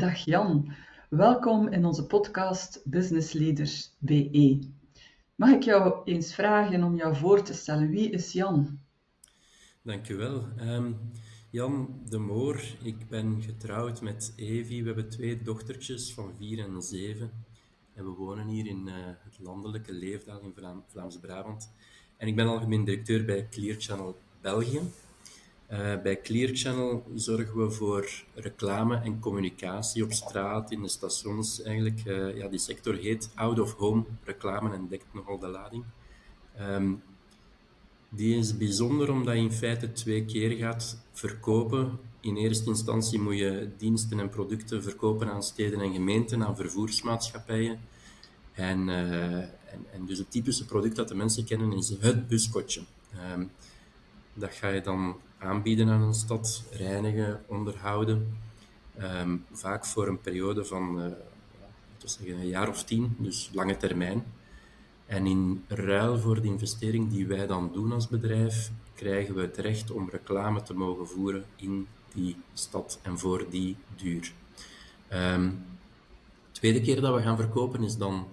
Dag 0.00 0.24
Jan, 0.24 0.72
welkom 1.08 1.68
in 1.68 1.84
onze 1.84 2.06
podcast 2.06 2.82
Business 2.84 3.32
Leaders 3.32 3.96
BE. 3.98 4.58
Mag 5.34 5.50
ik 5.50 5.62
jou 5.62 6.00
eens 6.04 6.34
vragen 6.34 6.82
om 6.84 6.96
jou 6.96 7.16
voor 7.16 7.42
te 7.42 7.54
stellen? 7.54 7.90
Wie 7.90 8.10
is 8.10 8.32
Jan? 8.32 8.80
Dankjewel. 9.82 10.44
Um, 10.60 10.96
Jan 11.50 12.00
de 12.08 12.18
Moor, 12.18 12.62
ik 12.82 13.08
ben 13.08 13.42
getrouwd 13.42 14.00
met 14.00 14.32
Evi. 14.36 14.80
We 14.80 14.86
hebben 14.86 15.08
twee 15.08 15.42
dochtertjes 15.42 16.14
van 16.14 16.32
vier 16.38 16.64
en 16.64 16.82
zeven. 16.82 17.30
En 17.94 18.04
we 18.04 18.10
wonen 18.10 18.46
hier 18.46 18.66
in 18.66 18.86
uh, 18.86 18.94
het 18.96 19.38
landelijke 19.38 19.92
Leefdaal 19.92 20.40
in 20.40 20.52
Vlaam, 20.54 20.84
Vlaams-Brabant. 20.86 21.72
En 22.16 22.28
ik 22.28 22.36
ben 22.36 22.46
algemeen 22.46 22.84
directeur 22.84 23.24
bij 23.24 23.48
Clear 23.48 23.76
Channel 23.78 24.18
België. 24.40 24.80
Uh, 25.72 26.02
bij 26.02 26.20
Clear 26.20 26.50
Channel 26.52 27.04
zorgen 27.14 27.56
we 27.56 27.70
voor 27.70 28.10
reclame 28.34 28.96
en 28.96 29.20
communicatie 29.20 30.04
op 30.04 30.12
straat, 30.12 30.70
in 30.70 30.82
de 30.82 30.88
stations 30.88 31.62
eigenlijk. 31.62 32.04
Uh, 32.04 32.36
ja, 32.36 32.48
die 32.48 32.58
sector 32.58 32.94
heet 32.94 33.30
Out 33.34 33.58
of 33.60 33.74
Home 33.74 34.04
reclame 34.24 34.74
en 34.74 34.88
dekt 34.88 35.06
nogal 35.12 35.38
de 35.38 35.46
lading. 35.46 35.84
Um, 36.60 37.02
die 38.08 38.36
is 38.36 38.56
bijzonder 38.56 39.10
omdat 39.10 39.34
je 39.34 39.40
in 39.40 39.52
feite 39.52 39.92
twee 39.92 40.24
keer 40.24 40.56
gaat 40.56 41.02
verkopen. 41.12 41.98
In 42.20 42.36
eerste 42.36 42.68
instantie 42.68 43.20
moet 43.20 43.38
je 43.38 43.68
diensten 43.76 44.20
en 44.20 44.28
producten 44.28 44.82
verkopen 44.82 45.30
aan 45.32 45.42
steden 45.42 45.80
en 45.80 45.92
gemeenten, 45.92 46.44
aan 46.44 46.56
vervoersmaatschappijen. 46.56 47.80
En, 48.52 48.88
uh, 48.88 49.38
en, 49.92 50.06
dus 50.06 50.18
het 50.18 50.30
typische 50.30 50.64
product 50.64 50.96
dat 50.96 51.08
de 51.08 51.14
mensen 51.14 51.44
kennen 51.44 51.72
is 51.72 51.88
het 52.00 52.28
buskotje. 52.28 52.80
Um, 53.34 53.50
dat 54.34 54.54
ga 54.54 54.68
je 54.68 54.80
dan 54.80 55.16
aanbieden 55.40 55.88
aan 55.88 56.02
een 56.02 56.14
stad, 56.14 56.64
reinigen, 56.70 57.42
onderhouden. 57.46 58.38
Um, 59.00 59.44
vaak 59.52 59.86
voor 59.86 60.08
een 60.08 60.20
periode 60.20 60.64
van 60.64 61.00
uh, 61.00 61.06
zeggen, 62.04 62.40
een 62.40 62.48
jaar 62.48 62.68
of 62.68 62.84
tien, 62.84 63.16
dus 63.18 63.50
lange 63.52 63.76
termijn. 63.76 64.24
En 65.06 65.26
in 65.26 65.64
ruil 65.68 66.18
voor 66.18 66.40
de 66.40 66.48
investering 66.48 67.10
die 67.10 67.26
wij 67.26 67.46
dan 67.46 67.70
doen 67.72 67.92
als 67.92 68.08
bedrijf, 68.08 68.70
krijgen 68.94 69.34
we 69.34 69.40
het 69.40 69.56
recht 69.56 69.90
om 69.90 70.08
reclame 70.10 70.62
te 70.62 70.74
mogen 70.74 71.08
voeren 71.08 71.44
in 71.56 71.86
die 72.14 72.36
stad 72.52 72.98
en 73.02 73.18
voor 73.18 73.46
die 73.50 73.76
duur. 73.96 74.32
Um, 75.12 75.64
tweede 76.52 76.80
keer 76.80 77.00
dat 77.00 77.14
we 77.14 77.22
gaan 77.22 77.36
verkopen 77.36 77.82
is 77.82 77.96
dan 77.96 78.26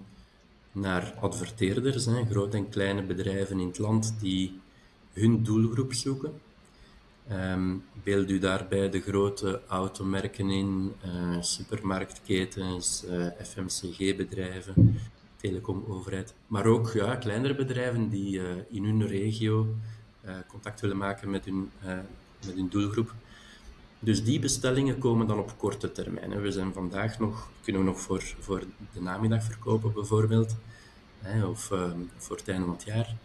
naar 0.72 1.14
adverteerders, 1.20 2.06
hè, 2.06 2.26
grote 2.26 2.58
en 2.58 2.70
kleine 2.70 3.04
bedrijven 3.04 3.60
in 3.60 3.68
het 3.68 3.78
land 3.78 4.16
die 4.20 4.60
hun 5.14 5.44
doelgroep 5.44 5.94
zoeken. 5.94 6.34
Um, 7.32 7.84
beeld 8.04 8.30
u 8.30 8.40
daarbij 8.40 8.90
de 8.90 9.02
grote 9.02 9.62
automerken 9.68 10.50
in, 10.50 10.94
uh, 11.06 11.42
supermarktketens, 11.42 13.06
eh, 13.06 13.28
FMCG-bedrijven, 13.44 15.00
telecomoverheid, 15.36 16.34
maar 16.48 16.66
ook 16.66 16.92
ja, 16.92 17.16
kleinere 17.16 17.56
bedrijven 17.56 18.10
die 18.10 18.40
uh, 18.40 18.46
in 18.70 18.84
hun 18.84 19.08
regio 19.08 19.76
contact 20.48 20.82
willen 20.82 20.98
maken 20.98 21.30
met 21.30 21.46
hun, 21.46 21.72
met 22.46 22.56
hun 22.56 22.70
doelgroep. 22.70 23.14
Dus 24.00 24.24
die 24.24 24.40
bestellingen 24.40 24.98
komen 24.98 25.28
dan 25.28 25.40
op 25.40 25.58
korte 25.58 25.92
termijn. 25.92 26.42
We 26.42 26.52
zijn 26.52 26.74
vandaag 26.74 27.20
nog, 27.20 27.50
kunnen 27.62 27.82
we 27.82 27.88
nog 27.88 28.00
voor, 28.00 28.24
voor 28.40 28.64
de 28.94 29.02
namiddag 29.02 29.44
verkopen 29.44 29.94
bijvoorbeeld, 29.94 30.56
hè, 31.20 31.46
of 31.46 31.72
ehm, 31.72 32.00
voor 32.18 32.38
het 32.38 32.48
einde 32.48 32.66
van 32.66 32.74
het 32.74 32.84
jaar. 32.84 33.16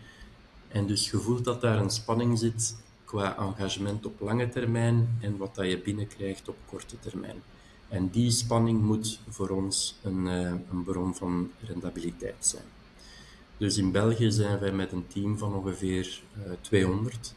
En 0.69 0.87
dus 0.87 1.11
je 1.11 1.19
voelt 1.19 1.45
dat 1.45 1.61
daar 1.61 1.79
een 1.79 1.91
spanning 1.91 2.39
zit 2.39 2.77
qua 3.13 3.37
engagement 3.37 4.07
op 4.07 4.21
lange 4.21 4.49
termijn 4.49 5.19
en 5.21 5.37
wat 5.37 5.55
dat 5.55 5.67
je 5.67 5.79
binnenkrijgt 5.79 6.49
op 6.49 6.57
korte 6.67 6.99
termijn. 6.99 7.43
En 7.89 8.09
die 8.09 8.31
spanning 8.31 8.83
moet 8.83 9.21
voor 9.29 9.49
ons 9.49 9.99
een, 10.03 10.27
uh, 10.27 10.53
een 10.71 10.83
bron 10.85 11.15
van 11.15 11.51
rendabiliteit 11.61 12.47
zijn. 12.47 12.65
Dus 13.57 13.77
in 13.77 13.93
België 13.93 14.31
zijn 14.31 14.59
wij 14.59 14.73
met 14.73 14.93
een 14.93 15.07
team 15.07 15.39
van 15.39 15.55
ongeveer 15.55 16.23
uh, 16.47 16.53
200. 16.61 17.35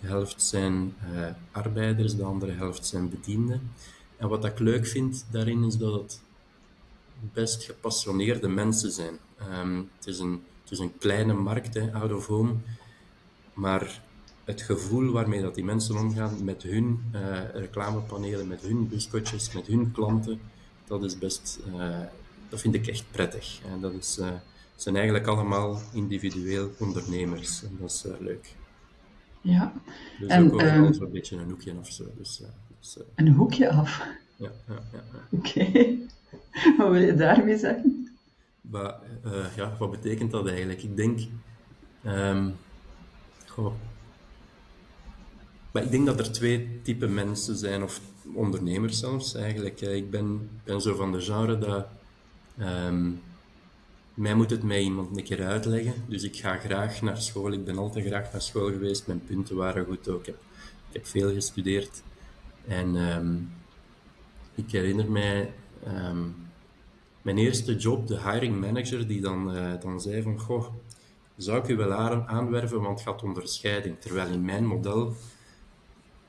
De 0.00 0.06
helft 0.06 0.42
zijn 0.42 0.94
uh, 1.12 1.26
arbeiders, 1.50 2.16
de 2.16 2.24
andere 2.24 2.52
helft 2.52 2.86
zijn 2.86 3.10
bedienden. 3.10 3.70
En 4.16 4.28
wat 4.28 4.44
ik 4.44 4.58
leuk 4.58 4.86
vind 4.86 5.26
daarin 5.30 5.64
is 5.64 5.76
dat 5.76 5.92
het 5.92 6.20
best 7.32 7.64
gepassioneerde 7.64 8.48
mensen 8.48 8.90
zijn. 8.90 9.18
Um, 9.60 9.90
het, 9.96 10.06
is 10.06 10.18
een, 10.18 10.42
het 10.62 10.70
is 10.70 10.78
een 10.78 10.98
kleine 10.98 11.32
markt, 11.32 11.74
hè, 11.74 11.92
out 11.92 12.12
of 12.12 12.26
home. 12.26 12.54
Maar 13.54 14.02
het 14.44 14.62
gevoel 14.62 15.12
waarmee 15.12 15.42
dat 15.42 15.54
die 15.54 15.64
mensen 15.64 15.96
omgaan 15.96 16.44
met 16.44 16.62
hun 16.62 17.00
uh, 17.14 17.40
reclamepanelen, 17.54 18.48
met 18.48 18.60
hun 18.60 18.88
buskotjes, 18.88 19.52
met 19.52 19.66
hun 19.66 19.92
klanten, 19.92 20.40
dat 20.86 21.04
is 21.04 21.18
best, 21.18 21.60
uh, 21.76 21.98
dat 22.48 22.60
vind 22.60 22.74
ik 22.74 22.86
echt 22.86 23.04
prettig. 23.10 23.60
En 23.72 23.80
dat 23.80 23.92
is, 23.92 24.18
uh, 24.18 24.30
zijn 24.76 24.94
eigenlijk 24.96 25.26
allemaal 25.26 25.80
individueel 25.92 26.70
ondernemers 26.78 27.62
en 27.64 27.76
dat 27.80 27.90
is 27.90 28.04
leuk. 28.20 28.54
Ja. 29.40 29.72
Dus 30.20 30.28
en, 30.28 30.52
ook 30.52 30.60
um, 30.60 30.84
een 30.84 31.10
beetje 31.12 31.36
een 31.36 31.48
hoekje 31.48 31.74
af 31.80 31.92
zo. 31.92 32.04
Dus, 32.16 32.42
dus, 32.80 32.98
een 33.14 33.32
hoekje 33.32 33.70
af? 33.70 34.06
Ja, 34.36 34.50
ja, 34.68 34.82
ja. 34.92 35.02
ja. 35.12 35.18
Oké. 35.30 35.60
Okay. 35.60 35.98
Wat 36.76 36.90
wil 36.90 37.00
je 37.00 37.14
daarmee 37.14 37.58
zeggen? 37.58 38.16
Maar, 38.60 38.94
ja, 39.56 39.76
wat 39.78 39.90
betekent 39.90 40.30
dat 40.30 40.48
eigenlijk? 40.48 40.82
Ik 40.82 40.96
denk... 40.96 41.20
Um, 42.06 42.54
goh, 43.46 43.72
maar 45.72 45.82
ik 45.82 45.90
denk 45.90 46.06
dat 46.06 46.18
er 46.18 46.32
twee 46.32 46.80
type 46.82 47.06
mensen 47.06 47.56
zijn, 47.56 47.82
of 47.82 48.00
ondernemers 48.34 48.98
zelfs 48.98 49.34
eigenlijk. 49.34 49.80
Ik 49.80 50.10
ben, 50.10 50.50
zo 50.78 50.94
van 50.94 51.12
de 51.12 51.20
genre 51.20 51.58
dat. 51.58 51.86
Um, 52.60 53.20
mij 54.14 54.34
moet 54.34 54.50
het 54.50 54.62
mij 54.62 54.80
iemand 54.80 55.16
een 55.16 55.24
keer 55.24 55.44
uitleggen. 55.44 55.94
Dus 56.08 56.22
ik 56.22 56.36
ga 56.36 56.56
graag 56.56 57.02
naar 57.02 57.22
school. 57.22 57.52
Ik 57.52 57.64
ben 57.64 57.78
altijd 57.78 58.06
graag 58.06 58.32
naar 58.32 58.42
school 58.42 58.68
geweest. 58.68 59.06
Mijn 59.06 59.24
punten 59.24 59.56
waren 59.56 59.84
goed 59.84 60.08
ook. 60.08 60.20
Ik 60.20 60.26
heb, 60.26 60.36
ik 60.92 61.06
veel 61.06 61.32
gestudeerd. 61.32 62.02
En 62.66 62.94
um, 62.94 63.52
ik 64.54 64.70
herinner 64.70 65.10
mij 65.10 65.52
um, 65.86 66.36
mijn 67.22 67.38
eerste 67.38 67.76
job, 67.76 68.06
de 68.06 68.20
hiring 68.20 68.60
manager, 68.60 69.06
die 69.06 69.20
dan, 69.20 69.56
uh, 69.56 69.72
dan 69.80 70.00
zei 70.00 70.22
van, 70.22 70.40
goh, 70.40 70.66
zou 71.36 71.62
ik 71.62 71.68
u 71.68 71.76
wel 71.76 71.92
aanwerven, 71.92 72.80
want 72.80 72.98
het 72.98 73.08
gaat 73.08 73.22
onderscheiding. 73.22 74.00
Terwijl 74.00 74.32
in 74.32 74.44
mijn 74.44 74.66
model 74.66 75.14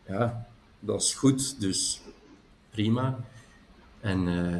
ja, 0.07 0.47
dat 0.79 1.01
is 1.01 1.13
goed, 1.13 1.61
dus 1.61 2.01
prima. 2.69 3.19
En 3.99 4.27
uh, 4.27 4.59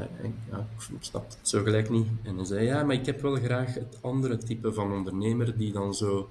ja, 0.50 0.68
ik 0.90 0.98
snapte 1.00 1.38
het 1.38 1.48
zo 1.50 1.64
gelijk 1.64 1.90
niet. 1.90 2.08
En 2.22 2.36
hij 2.36 2.46
zei, 2.46 2.66
ja, 2.66 2.84
maar 2.84 2.96
ik 2.96 3.06
heb 3.06 3.22
wel 3.22 3.36
graag 3.36 3.74
het 3.74 3.98
andere 4.02 4.38
type 4.38 4.74
van 4.74 4.92
ondernemer 4.92 5.58
die 5.58 5.72
dan 5.72 5.94
zo 5.94 6.30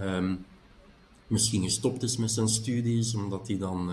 um, 0.00 0.44
misschien 1.26 1.62
gestopt 1.62 2.02
is 2.02 2.16
met 2.16 2.30
zijn 2.30 2.48
studies, 2.48 3.14
omdat 3.14 3.48
hij 3.48 3.58
dan 3.58 3.90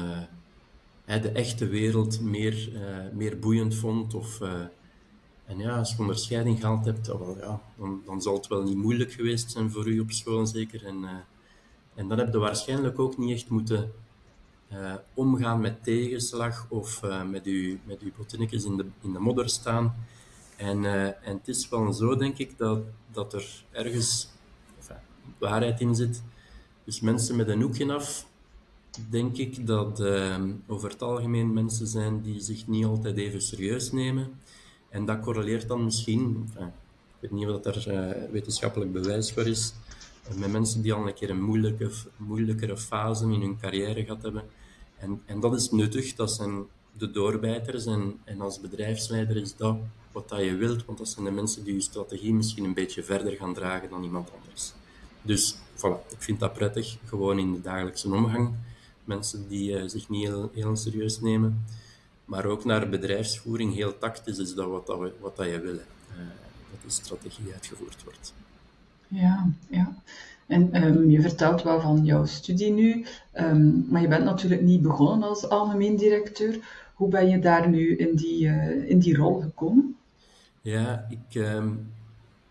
uh, 1.05 1.21
de 1.21 1.29
echte 1.29 1.67
wereld 1.67 2.21
meer, 2.21 2.69
uh, 2.73 3.13
meer 3.13 3.39
boeiend 3.39 3.75
vond. 3.75 4.13
Of, 4.13 4.41
en 5.45 5.57
ja, 5.57 5.77
als 5.77 5.91
je 5.91 5.99
onderscheiding 5.99 6.59
gehaald 6.59 6.85
hebt, 6.85 7.07
wel, 7.07 7.37
ja, 7.39 7.61
dan, 7.77 8.01
dan 8.05 8.21
zal 8.21 8.35
het 8.35 8.47
wel 8.47 8.63
niet 8.63 8.77
moeilijk 8.77 9.11
geweest 9.11 9.51
zijn 9.51 9.71
voor 9.71 9.87
u 9.87 9.99
op 9.99 10.11
school, 10.11 10.45
zeker. 10.45 10.85
En, 10.85 11.05
en 11.95 12.07
dan 12.07 12.17
heb 12.17 12.31
je 12.31 12.39
waarschijnlijk 12.39 12.99
ook 12.99 13.17
niet 13.17 13.31
echt 13.31 13.49
moeten 13.49 13.91
uh, 14.73 14.93
omgaan 15.13 15.59
met 15.59 15.83
tegenslag 15.83 16.65
of 16.69 17.03
uh, 17.03 17.23
met, 17.23 17.45
uw, 17.45 17.77
met 17.83 18.01
uw 18.01 18.11
in 18.49 18.77
de, 18.77 18.85
in 19.01 19.13
de 19.13 19.19
modder 19.19 19.49
staan. 19.49 19.95
En, 20.55 20.83
uh, 20.83 21.05
en 21.05 21.37
het 21.37 21.47
is 21.47 21.69
wel 21.69 21.93
zo, 21.93 22.15
denk 22.15 22.37
ik, 22.37 22.57
dat, 22.57 22.79
dat 23.11 23.33
er 23.33 23.63
ergens 23.71 24.29
waarheid 25.37 25.79
in 25.79 25.95
zit. 25.95 26.23
Dus 26.83 26.99
mensen 26.99 27.35
met 27.35 27.47
een 27.47 27.61
hoekje 27.61 27.93
af, 27.93 28.27
denk 29.09 29.37
ik 29.37 29.67
dat 29.67 30.01
over 30.67 30.89
het 30.89 31.01
algemeen 31.01 31.53
mensen 31.53 31.87
zijn 31.87 32.21
die 32.21 32.39
zich 32.39 32.67
niet 32.67 32.85
altijd 32.85 33.17
even 33.17 33.41
serieus 33.41 33.91
nemen. 33.91 34.31
En 34.89 35.05
dat 35.05 35.19
correleert 35.19 35.67
dan 35.67 35.83
misschien, 35.83 36.49
ik 36.57 37.19
weet 37.19 37.31
niet 37.31 37.47
of 37.47 37.65
er 37.65 38.31
wetenschappelijk 38.31 38.91
bewijs 38.91 39.31
voor 39.31 39.47
is, 39.47 39.73
met 40.35 40.51
mensen 40.51 40.81
die 40.81 40.93
al 40.93 41.07
een 41.07 41.13
keer 41.13 41.29
een 41.29 41.43
moeilijke, 41.43 41.91
moeilijkere 42.17 42.77
fase 42.77 43.23
in 43.23 43.41
hun 43.41 43.59
carrière 43.59 44.03
gehad 44.03 44.21
hebben. 44.21 44.43
En, 44.99 45.21
en 45.25 45.39
dat 45.39 45.55
is 45.55 45.71
nuttig, 45.71 46.15
dat 46.15 46.31
zijn 46.31 46.65
de 46.97 47.11
doorbijters. 47.11 47.85
En, 47.85 48.19
en 48.23 48.41
als 48.41 48.59
bedrijfsleider 48.59 49.37
is 49.37 49.55
dat 49.55 49.77
wat 50.11 50.29
dat 50.29 50.39
je 50.39 50.55
wilt, 50.55 50.85
want 50.85 50.97
dat 50.97 51.09
zijn 51.09 51.25
de 51.25 51.31
mensen 51.31 51.63
die 51.63 51.73
je 51.73 51.81
strategie 51.81 52.33
misschien 52.33 52.63
een 52.63 52.73
beetje 52.73 53.03
verder 53.03 53.33
gaan 53.33 53.53
dragen 53.53 53.89
dan 53.89 54.03
iemand 54.03 54.31
anders. 54.39 54.73
Dus 55.21 55.55
voilà, 55.75 56.11
ik 56.11 56.21
vind 56.21 56.39
dat 56.39 56.53
prettig, 56.53 56.97
gewoon 57.05 57.39
in 57.39 57.53
de 57.53 57.61
dagelijkse 57.61 58.13
omgang. 58.13 58.55
Mensen 59.03 59.47
die 59.47 59.71
uh, 59.71 59.87
zich 59.87 60.09
niet 60.09 60.27
heel, 60.27 60.51
heel 60.53 60.75
serieus 60.75 61.19
nemen. 61.21 61.65
Maar 62.25 62.45
ook 62.45 62.65
naar 62.65 62.89
bedrijfsvoering, 62.89 63.73
heel 63.73 63.97
tactisch 63.97 64.37
is 64.37 64.53
dat 64.53 64.67
wat, 64.67 64.87
dat 64.87 65.11
wat 65.19 65.35
dat 65.35 65.45
je 65.45 65.59
wil. 65.59 65.73
Uh, 65.73 65.79
dat 66.71 66.81
die 66.81 66.91
strategie 66.91 67.53
uitgevoerd 67.53 68.03
wordt. 68.03 68.33
Ja, 69.07 69.49
ja. 69.69 70.01
En 70.49 70.83
um, 70.83 71.09
je 71.09 71.21
vertelt 71.21 71.63
wel 71.63 71.81
van 71.81 72.05
jouw 72.05 72.25
studie 72.25 72.71
nu, 72.71 73.05
um, 73.33 73.85
maar 73.89 74.01
je 74.01 74.07
bent 74.07 74.23
natuurlijk 74.23 74.61
niet 74.61 74.81
begonnen 74.81 75.29
als 75.29 75.49
algemeen 75.49 75.95
directeur. 75.95 76.59
Hoe 76.93 77.09
ben 77.09 77.29
je 77.29 77.39
daar 77.39 77.69
nu 77.69 77.95
in 77.95 78.15
die, 78.15 78.45
uh, 78.45 78.89
in 78.89 78.99
die 78.99 79.15
rol 79.15 79.41
gekomen? 79.41 79.95
Ja, 80.61 81.07
ik, 81.09 81.35
uh, 81.35 81.65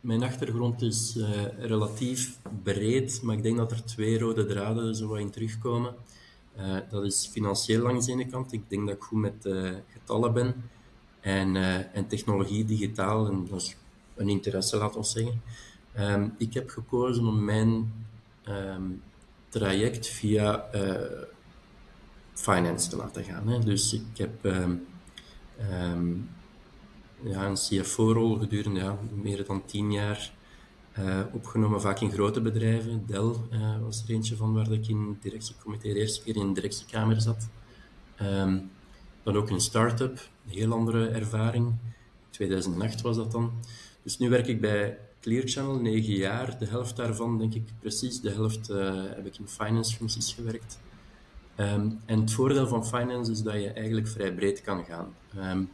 mijn 0.00 0.22
achtergrond 0.22 0.82
is 0.82 1.16
uh, 1.16 1.28
relatief 1.58 2.38
breed, 2.62 3.20
maar 3.22 3.36
ik 3.36 3.42
denk 3.42 3.56
dat 3.56 3.70
er 3.70 3.84
twee 3.84 4.18
rode 4.18 4.46
draden 4.46 4.94
zo 4.94 5.08
wat 5.08 5.18
in 5.18 5.30
terugkomen. 5.30 5.94
Uh, 6.58 6.76
dat 6.90 7.04
is 7.04 7.28
financieel 7.32 7.82
langs 7.82 8.06
de 8.06 8.12
ene 8.12 8.26
kant. 8.26 8.52
Ik 8.52 8.62
denk 8.68 8.86
dat 8.86 8.96
ik 8.96 9.02
goed 9.02 9.20
met 9.20 9.48
getallen 9.92 10.32
ben. 10.32 10.54
En, 11.20 11.56
en 11.92 12.06
technologie, 12.06 12.64
digitaal, 12.64 13.26
en 13.26 13.46
dat 13.50 13.60
is 13.60 13.76
een 14.14 14.28
interesse, 14.28 14.76
laten 14.76 15.00
we 15.00 15.06
zeggen. 15.06 15.40
Um, 15.98 16.34
ik 16.38 16.54
heb 16.54 16.70
gekozen 16.70 17.26
om 17.26 17.44
mijn 17.44 17.92
um, 18.48 19.02
traject 19.48 20.06
via 20.06 20.70
finance 22.34 22.88
te 22.88 22.96
laten 22.96 23.24
gaan. 23.24 23.48
Hè. 23.48 23.58
Dus 23.58 23.92
ik 23.92 24.18
heb 24.18 24.44
um, 24.44 24.86
ja, 27.22 27.46
een 27.46 27.54
CFO-rol 27.54 28.38
gedurende 28.38 28.80
ja, 28.80 28.98
meer 29.22 29.44
dan 29.46 29.64
tien 29.64 29.92
jaar 29.92 30.32
uh, 30.98 31.20
opgenomen, 31.32 31.80
vaak 31.80 32.00
in 32.00 32.10
grote 32.10 32.40
bedrijven. 32.40 33.02
Dell 33.06 33.32
uh, 33.52 33.82
was 33.82 34.02
er 34.02 34.14
eentje 34.14 34.36
van 34.36 34.54
waar 34.54 34.72
ik 34.72 34.88
in 34.88 35.08
het 35.08 35.22
directiecomité 35.22 35.92
de 35.92 35.98
eerste 35.98 36.22
keer 36.22 36.36
in 36.36 36.46
de 36.46 36.52
directiekamer 36.52 37.20
zat. 37.20 37.48
Dan 39.22 39.36
ook 39.36 39.50
een 39.50 39.60
start-up, 39.60 40.28
een 40.46 40.52
heel 40.52 40.72
andere 40.72 41.08
ervaring. 41.08 41.74
2008 42.30 43.00
was 43.00 43.16
dat 43.16 43.32
dan. 43.32 43.52
Dus 44.02 44.18
nu 44.18 44.28
werk 44.28 44.46
ik 44.46 44.60
bij 44.60 44.98
Clear 45.28 45.48
Channel, 45.48 45.80
negen 45.80 46.14
jaar. 46.14 46.58
De 46.58 46.66
helft 46.66 46.96
daarvan, 46.96 47.38
denk 47.38 47.54
ik 47.54 47.72
precies, 47.80 48.20
de 48.20 48.30
helft 48.30 48.70
uh, 48.70 49.02
heb 49.08 49.26
ik 49.26 49.38
in 49.38 49.48
finance 49.48 49.96
functies 49.96 50.32
gewerkt. 50.32 50.78
Um, 51.56 52.00
en 52.04 52.20
het 52.20 52.32
voordeel 52.32 52.66
van 52.66 52.86
finance 52.86 53.30
is 53.30 53.42
dat 53.42 53.54
je 53.54 53.70
eigenlijk 53.70 54.08
vrij 54.08 54.34
breed 54.34 54.62
kan 54.62 54.84
gaan. 54.84 55.14
Um, 55.36 55.70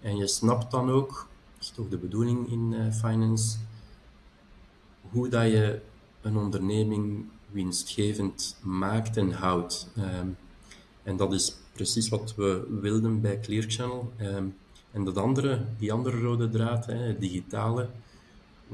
en 0.00 0.16
je 0.16 0.26
snapt 0.26 0.70
dan 0.70 0.90
ook, 0.90 1.28
dat 1.54 1.62
is 1.62 1.70
toch 1.70 1.88
de 1.88 1.96
bedoeling 1.96 2.50
in 2.50 2.72
uh, 2.72 2.92
finance, 2.92 3.56
hoe 5.00 5.28
dat 5.28 5.44
je 5.44 5.80
een 6.20 6.36
onderneming 6.36 7.24
winstgevend 7.50 8.56
maakt 8.62 9.16
en 9.16 9.32
houdt. 9.32 9.90
Um, 9.98 10.36
en 11.02 11.16
dat 11.16 11.32
is 11.32 11.56
precies 11.72 12.08
wat 12.08 12.34
we 12.34 12.78
wilden 12.80 13.20
bij 13.20 13.40
Clear 13.40 13.64
Channel. 13.66 14.12
en 14.90 15.04
dat 15.04 15.16
andere, 15.16 15.64
die 15.78 15.92
andere 15.92 16.20
rode 16.20 16.48
draad, 16.48 16.86
hè, 16.86 16.94
het 16.94 17.20
digitale, 17.20 17.88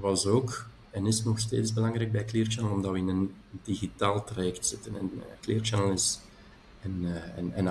was 0.00 0.26
ook 0.26 0.66
en 0.90 1.06
is 1.06 1.24
nog 1.24 1.38
steeds 1.38 1.72
belangrijk 1.72 2.12
bij 2.12 2.24
Clear 2.24 2.46
Channel, 2.46 2.72
omdat 2.72 2.92
we 2.92 2.98
in 2.98 3.08
een 3.08 3.34
digitaal 3.62 4.24
traject 4.24 4.66
zitten. 4.66 4.96
En 4.96 5.10
uh, 5.14 5.22
Clear 5.40 5.64
Channel 5.64 5.90
is 5.90 6.20
en, 6.80 6.98
uh, 7.02 7.38
en, 7.38 7.52
en 7.54 7.66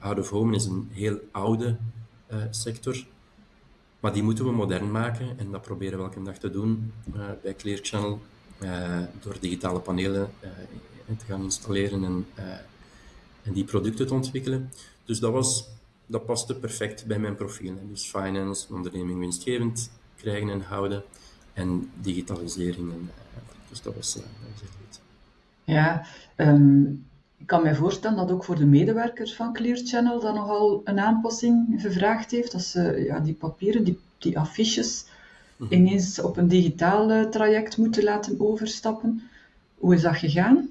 out, 0.00 0.18
of, 0.18 0.28
home 0.28 0.54
is 0.54 0.64
een 0.64 0.88
heel 0.92 1.18
oude 1.30 1.76
uh, 2.32 2.42
sector. 2.50 3.04
Maar 4.00 4.12
die 4.12 4.22
moeten 4.22 4.44
we 4.44 4.52
modern 4.52 4.90
maken 4.90 5.38
en 5.38 5.50
dat 5.50 5.62
proberen 5.62 5.98
we 5.98 6.04
elke 6.04 6.22
dag 6.22 6.38
te 6.38 6.50
doen 6.50 6.92
bij 7.42 7.54
Clear 7.56 7.78
Channel. 7.82 8.20
door 9.20 9.36
digitale 9.40 9.80
panelen 9.80 10.30
te 11.18 11.24
gaan 11.24 11.42
installeren 11.42 12.04
en, 12.04 12.26
en 13.42 13.52
die 13.52 13.64
producten 13.64 14.06
te 14.06 14.14
ontwikkelen. 14.14 14.70
Dus 15.04 15.18
dat, 15.18 15.32
was, 15.32 15.68
dat 16.06 16.26
paste 16.26 16.54
perfect 16.54 17.06
bij 17.06 17.18
mijn 17.18 17.34
profiel. 17.34 17.74
Dus 17.88 18.04
finance, 18.04 18.74
onderneming 18.74 19.18
winstgevend 19.18 19.90
krijgen 20.16 20.50
en 20.50 20.60
houden 20.60 21.04
en 21.52 21.90
digitalisering. 22.00 22.92
En, 22.92 23.10
dus 23.68 23.82
dat 23.82 23.94
was, 23.94 24.14
dat 24.14 24.22
heel 24.22 24.68
goed. 24.78 25.00
Ja, 25.64 26.06
um 26.36 27.04
ik 27.42 27.48
kan 27.48 27.62
mij 27.62 27.74
voorstellen 27.74 28.16
dat 28.16 28.30
ook 28.30 28.44
voor 28.44 28.56
de 28.56 28.66
medewerkers 28.66 29.34
van 29.34 29.52
Clear 29.52 29.76
Channel 29.76 30.20
dat 30.20 30.34
nogal 30.34 30.80
een 30.84 31.00
aanpassing 31.00 31.80
gevraagd 31.80 32.30
heeft. 32.30 32.52
Dat 32.52 32.62
ze 32.62 33.02
ja, 33.06 33.20
die 33.20 33.34
papieren, 33.34 33.84
die, 33.84 33.98
die 34.18 34.38
affiches, 34.38 35.04
mhm. 35.56 35.72
ineens 35.72 36.20
op 36.20 36.36
een 36.36 36.48
digitaal 36.48 37.10
eh, 37.10 37.24
traject 37.24 37.76
moeten 37.76 38.04
laten 38.04 38.40
overstappen. 38.40 39.22
Hoe 39.74 39.94
is 39.94 40.02
dat 40.02 40.16
gegaan? 40.16 40.70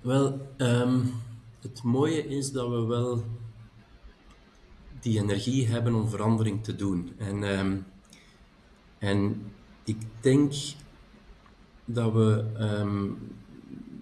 Wel, 0.00 0.40
um, 0.56 1.12
het 1.60 1.82
mooie 1.82 2.26
is 2.26 2.52
dat 2.52 2.68
we 2.68 2.84
wel 2.84 3.24
die 5.00 5.20
energie 5.20 5.68
hebben 5.68 5.94
om 5.94 6.08
verandering 6.08 6.64
te 6.64 6.76
doen. 6.76 7.12
En, 7.18 7.42
um, 7.42 7.86
en 8.98 9.42
ik 9.84 9.96
denk 10.20 10.52
dat 11.84 12.12
we 12.12 12.44
um, 12.60 13.18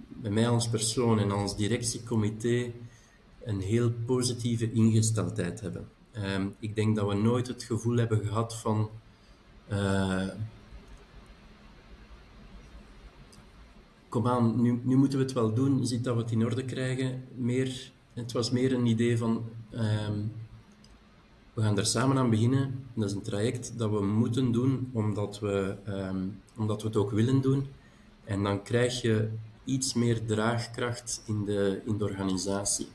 bij 0.09 0.31
mij 0.31 0.49
als 0.49 0.69
persoon 0.69 1.19
en 1.19 1.31
als 1.31 1.57
directiecomité 1.57 2.73
een 3.45 3.61
heel 3.61 3.93
positieve 4.07 4.73
ingesteldheid 4.73 5.61
hebben. 5.61 5.89
Um, 6.13 6.55
ik 6.59 6.75
denk 6.75 6.97
dat 6.97 7.09
we 7.09 7.15
nooit 7.15 7.47
het 7.47 7.63
gevoel 7.63 7.97
hebben 7.97 8.27
gehad 8.27 8.57
van 8.57 8.91
uh, 9.73 10.29
kom 14.09 14.27
aan, 14.27 14.63
nu, 14.63 14.81
nu, 14.83 14.97
moeten 14.97 15.19
we 15.19 15.25
het 15.25 15.35
wel 15.35 15.55
doen, 15.55 15.87
ziet 15.87 16.05
dat 16.05 16.15
we 16.17 16.23
het 16.23 16.31
in 16.31 16.45
orde 16.45 16.65
krijgen. 16.65 17.25
Meer, 17.35 17.93
het 18.13 18.33
was 18.33 18.51
meer 18.51 18.73
een 18.73 18.87
idee 18.87 19.19
van 19.19 19.45
um, 19.73 20.33
we 21.57 21.63
gaan 21.63 21.79
er 21.79 21.87
samen 21.87 22.19
aan 22.19 22.31
beginnen. 22.31 22.85
Dat 22.95 23.09
is 23.09 23.15
een 23.15 23.23
traject 23.23 23.79
dat 23.79 23.91
we 23.91 24.05
moeten 24.05 24.53
doen 24.53 24.91
omdat 24.93 25.39
we, 25.39 25.77
um, 25.89 26.41
omdat 26.57 26.83
we 26.83 26.89
het 26.89 26.97
ook 26.97 27.11
willen 27.11 27.41
doen. 27.41 27.67
En 28.25 28.43
dan 28.43 28.63
krijg 28.63 29.03
je 29.03 29.29
iets 29.65 29.95
meer 29.95 30.27
draagkracht 30.27 31.23
in 31.27 31.45
de, 31.45 31.81
in 31.85 31.99
de 31.99 32.05
organisatie. 32.05 32.87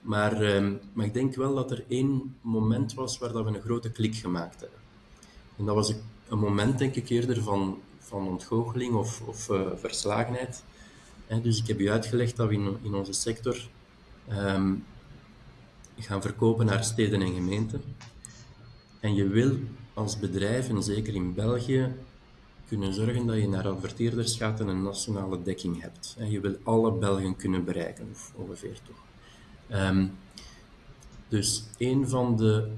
Maar, 0.00 0.42
ehm, 0.42 0.72
maar 0.92 1.06
ik 1.06 1.14
denk 1.14 1.34
wel 1.34 1.54
dat 1.54 1.70
er 1.70 1.84
één 1.88 2.36
moment 2.40 2.94
was 2.94 3.18
waar 3.18 3.32
dat 3.32 3.44
we 3.44 3.50
een 3.50 3.62
grote 3.62 3.90
klik 3.90 4.14
gemaakt 4.14 4.60
hebben. 4.60 4.78
En 5.56 5.64
dat 5.64 5.74
was 5.74 5.94
een 6.28 6.38
moment, 6.38 6.78
denk 6.78 6.94
ik, 6.94 7.08
eerder 7.08 7.42
van, 7.42 7.78
van 7.98 8.28
ontgoocheling 8.28 8.94
of, 8.94 9.20
of 9.20 9.48
uh, 9.48 9.60
verslagenheid. 9.74 10.62
dus 11.42 11.60
ik 11.60 11.66
heb 11.66 11.80
u 11.80 11.90
uitgelegd 11.90 12.36
dat 12.36 12.48
we 12.48 12.54
in, 12.54 12.76
in 12.82 12.94
onze 12.94 13.12
sector 13.12 13.68
um, 14.30 14.84
gaan 15.96 16.22
verkopen 16.22 16.66
naar 16.66 16.84
steden 16.84 17.22
en 17.22 17.34
gemeenten. 17.34 17.82
En 19.00 19.14
je 19.14 19.28
wil 19.28 19.56
als 19.94 20.18
bedrijf, 20.18 20.68
en 20.68 20.82
zeker 20.82 21.14
in 21.14 21.34
België, 21.34 21.94
kunnen 22.68 22.94
zorgen 22.94 23.26
dat 23.26 23.36
je 23.36 23.48
naar 23.48 23.68
adverteerders 23.68 24.36
gaat 24.36 24.60
en 24.60 24.68
een 24.68 24.82
nationale 24.82 25.42
dekking 25.42 25.80
hebt. 25.80 26.14
En 26.18 26.30
je 26.30 26.40
wil 26.40 26.56
alle 26.62 26.92
Belgen 26.92 27.36
kunnen 27.36 27.64
bereiken, 27.64 28.08
of 28.12 28.32
ongeveer 28.34 28.78
toch. 28.86 29.04
Um, 29.78 30.12
dus 31.28 31.64
een 31.78 32.08
van 32.08 32.36
de 32.36 32.70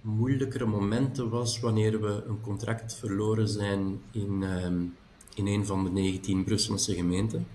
moeilijkere 0.00 0.66
momenten 0.66 1.28
was 1.28 1.60
wanneer 1.60 2.00
we 2.00 2.24
een 2.26 2.40
contract 2.40 2.94
verloren 2.94 3.48
zijn 3.48 4.00
in, 4.10 4.42
um, 4.42 4.96
in 5.34 5.46
een 5.46 5.66
van 5.66 5.84
de 5.84 5.90
19 5.90 6.44
Brusselse 6.44 6.94
gemeenten. 6.94 7.46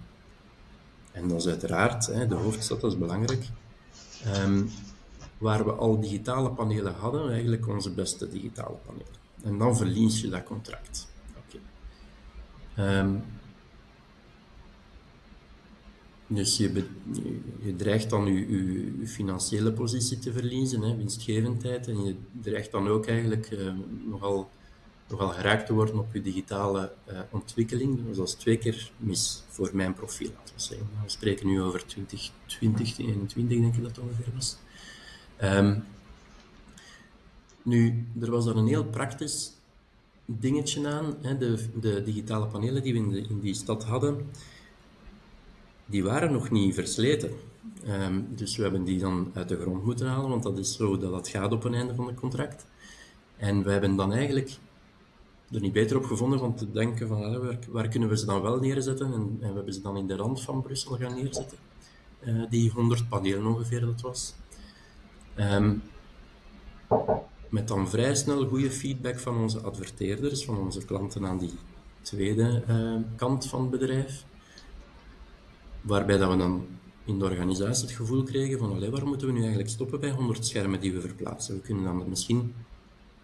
En 1.11 1.27
dat 1.27 1.39
is 1.39 1.47
uiteraard, 1.47 2.05
hè, 2.05 2.27
de 2.27 2.35
hoofdstad 2.35 2.81
dat 2.81 2.91
is 2.91 2.97
belangrijk. 2.97 3.45
Um, 4.27 4.69
waar 5.37 5.65
we 5.65 5.71
al 5.71 5.99
digitale 5.99 6.51
panelen 6.51 6.93
hadden, 6.93 7.31
eigenlijk 7.31 7.67
onze 7.67 7.91
beste 7.91 8.29
digitale 8.29 8.77
panelen. 8.85 9.17
En 9.43 9.57
dan 9.57 9.77
verlies 9.77 10.21
je 10.21 10.29
dat 10.29 10.43
contract. 10.43 11.07
Um, 12.77 13.23
dus 16.27 16.57
je, 16.57 16.85
je, 17.61 17.75
dreigt 17.75 18.09
dan 18.09 18.25
je, 18.25 18.91
financiële 19.05 19.71
positie 19.71 20.19
te 20.19 20.31
verliezen, 20.31 20.81
hè, 20.81 20.95
winstgevendheid, 20.95 21.87
en 21.87 22.03
je 22.03 22.15
dreigt 22.41 22.71
dan 22.71 22.87
ook 22.87 23.07
eigenlijk 23.07 23.51
uh, 23.51 23.73
nogal, 24.05 24.49
nogal 25.09 25.29
geraakt 25.29 25.65
te 25.65 25.73
worden 25.73 25.99
op 25.99 26.13
je 26.13 26.21
digitale 26.21 26.91
uh, 27.11 27.19
ontwikkeling. 27.29 28.05
Dus 28.05 28.17
dat 28.17 28.27
is 28.27 28.33
twee 28.33 28.57
keer 28.57 28.91
mis 28.97 29.43
voor 29.47 29.69
mijn 29.73 29.93
profiel, 29.93 30.31
laten 30.37 30.55
we 30.55 30.61
zeggen. 30.61 30.87
We 31.03 31.09
spreken 31.09 31.47
nu 31.47 31.61
over 31.61 31.85
2020, 31.85 32.93
2021 32.95 33.59
denk 33.59 33.75
ik 33.75 33.83
dat 33.83 33.99
ongeveer 33.99 34.33
was. 34.35 34.57
Um, 35.43 35.83
nu, 37.63 38.07
er 38.21 38.31
was 38.31 38.45
dan 38.45 38.57
een 38.57 38.67
heel 38.67 38.85
praktisch 38.85 39.51
dingetje 40.25 40.87
aan. 40.87 41.15
Hè, 41.21 41.37
de, 41.37 41.65
de, 41.79 42.03
digitale 42.03 42.47
panelen 42.47 42.83
die 42.83 42.93
we 42.93 42.99
in, 43.29 43.39
die 43.39 43.53
stad 43.53 43.83
hadden, 43.83 44.29
die 45.85 46.03
waren 46.03 46.31
nog 46.31 46.49
niet 46.49 46.73
versleten. 46.73 47.31
Um, 47.87 48.27
dus 48.35 48.55
we 48.55 48.61
hebben 48.61 48.83
die 48.83 48.99
dan 48.99 49.31
uit 49.33 49.49
de 49.49 49.59
grond 49.59 49.85
moeten 49.85 50.07
halen, 50.07 50.29
want 50.29 50.43
dat 50.43 50.57
is 50.57 50.75
zo 50.75 50.97
dat 50.97 51.13
het 51.13 51.27
gaat 51.27 51.51
op 51.51 51.63
een 51.63 51.73
einde 51.73 51.95
van 51.95 52.07
het 52.07 52.15
contract. 52.15 52.65
En 53.37 53.63
we 53.63 53.71
hebben 53.71 53.95
dan 53.95 54.13
eigenlijk 54.13 54.57
er 55.51 55.61
niet 55.61 55.73
beter 55.73 55.97
op 55.97 56.03
gevonden 56.03 56.39
van 56.39 56.55
te 56.55 56.71
denken 56.71 57.07
van 57.07 57.57
waar, 57.69 57.87
kunnen 57.87 58.09
we 58.09 58.17
ze 58.17 58.25
dan 58.25 58.41
wel 58.41 58.59
neerzetten. 58.59 59.13
En, 59.13 59.37
en, 59.41 59.49
we 59.49 59.55
hebben 59.55 59.73
ze 59.73 59.81
dan 59.81 59.97
in 59.97 60.07
de 60.07 60.15
rand 60.15 60.41
van 60.41 60.61
Brussel 60.61 60.95
gaan 60.95 61.15
neerzetten. 61.15 61.57
Uh, 62.23 62.43
die 62.49 62.71
100 62.71 63.09
panelen 63.09 63.45
ongeveer 63.45 63.79
dat 63.79 64.01
was. 64.01 64.35
Um, 65.37 65.81
met 67.49 67.67
dan 67.67 67.89
vrij 67.89 68.15
snel 68.15 68.47
goede 68.47 68.71
feedback 68.71 69.19
van 69.19 69.37
onze 69.37 69.59
adverteerders, 69.59 70.45
van 70.45 70.57
onze 70.57 70.85
klanten 70.85 71.25
aan 71.25 71.37
die 71.37 71.53
tweede 72.01 72.63
uh, 72.69 72.95
kant 73.15 73.45
van 73.45 73.61
het 73.61 73.69
bedrijf. 73.69 74.25
Waarbij 75.81 76.17
dat 76.17 76.31
we 76.31 76.37
dan 76.37 76.67
in 77.05 77.19
de 77.19 77.25
organisatie 77.25 77.87
het 77.87 77.95
gevoel 77.95 78.23
kregen 78.23 78.59
van, 78.59 78.73
allee, 78.73 78.89
waar 78.89 79.07
moeten 79.07 79.27
we 79.27 79.33
nu 79.33 79.39
eigenlijk 79.39 79.69
stoppen 79.69 79.99
bij 79.99 80.11
100 80.11 80.45
schermen 80.45 80.79
die 80.79 80.93
we 80.93 81.01
verplaatsen? 81.01 81.55
We 81.55 81.61
kunnen 81.61 81.83
dan 81.83 82.09
misschien 82.09 82.53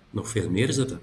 nog 0.09 0.29
veel 0.29 0.49
meer 0.49 0.73
zetten. 0.73 0.99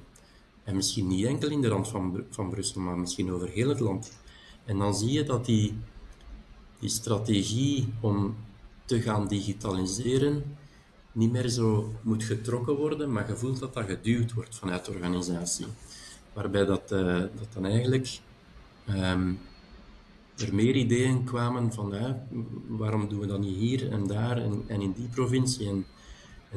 En 0.65 0.77
misschien 0.77 1.07
niet 1.07 1.25
enkel 1.25 1.51
in 1.51 1.61
de 1.61 1.69
rand 1.69 1.89
van, 1.89 2.25
van 2.31 2.51
Brussel, 2.51 2.81
maar 2.81 2.99
misschien 2.99 3.33
over 3.33 3.49
heel 3.49 3.69
het 3.69 3.81
land. 3.81 4.19
En 4.65 4.79
dan 4.79 4.95
zie 4.95 5.13
je 5.13 5.23
dat 5.23 5.47
die, 5.47 5.75
die 6.79 6.89
strategie 6.89 7.93
om 8.01 8.37
te 8.85 9.01
gaan 9.01 9.29
digitaliseren 9.29 10.57
niet 11.13 11.33
meer 11.33 11.49
zo 11.49 11.93
moet 12.03 12.25
getrokken 12.25 12.77
worden, 12.77 13.13
maar 13.13 13.29
je 13.29 13.37
voelt 13.37 13.59
dat 13.59 13.75
dat 13.75 13.87
geduwd 13.87 14.33
wordt 14.33 14.55
vanuit 14.55 14.85
de 14.85 14.93
organisatie. 14.93 15.67
Waarbij 16.33 16.65
dat, 16.65 16.93
uh, 16.93 17.19
dat 17.19 17.53
dan 17.55 17.65
eigenlijk 17.65 18.21
um, 18.89 19.39
er 20.37 20.55
meer 20.55 20.77
ideeën 20.77 21.25
kwamen 21.25 21.73
van 21.73 21.95
waarom 22.69 23.09
doen 23.09 23.21
we 23.21 23.27
dat 23.27 23.41
niet 23.41 23.57
hier 23.57 23.91
en 23.91 24.07
daar 24.07 24.37
en, 24.37 24.65
en 24.67 24.81
in 24.81 24.93
die 24.93 25.09
provincie 25.09 25.69
en, 25.69 25.87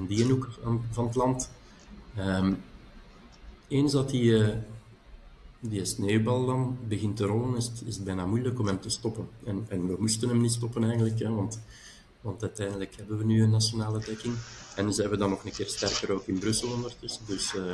die 0.07 0.25
hoek 0.25 0.49
van 0.91 1.05
het 1.05 1.15
land. 1.15 1.51
Um, 2.17 2.57
eens 3.67 3.91
dat 3.91 4.09
die, 4.09 4.23
uh, 4.23 4.47
die 5.59 5.85
sneeuwbal 5.85 6.45
dan 6.45 6.77
begint 6.87 7.17
te 7.17 7.25
rollen, 7.25 7.57
is 7.57 7.65
het, 7.65 7.83
is 7.85 8.03
bijna 8.03 8.25
moeilijk 8.25 8.59
om 8.59 8.67
hem 8.67 8.79
te 8.79 8.89
stoppen. 8.89 9.27
En, 9.45 9.65
en 9.69 9.87
we 9.87 9.95
moesten 9.99 10.29
hem 10.29 10.41
niet 10.41 10.51
stoppen 10.51 10.83
eigenlijk, 10.83 11.19
hè, 11.19 11.29
want, 11.29 11.59
want 12.21 12.41
uiteindelijk 12.41 12.95
hebben 12.95 13.17
we 13.17 13.23
nu 13.23 13.43
een 13.43 13.49
nationale 13.49 13.99
dekking. 13.99 14.35
En 14.75 14.93
zijn 14.93 15.09
we 15.09 15.17
dan 15.17 15.29
nog 15.29 15.45
een 15.45 15.51
keer 15.51 15.67
sterker 15.67 16.11
ook 16.11 16.27
in 16.27 16.39
Brussel 16.39 16.71
ondertussen. 16.71 17.23
Dus, 17.27 17.53
uh, 17.53 17.73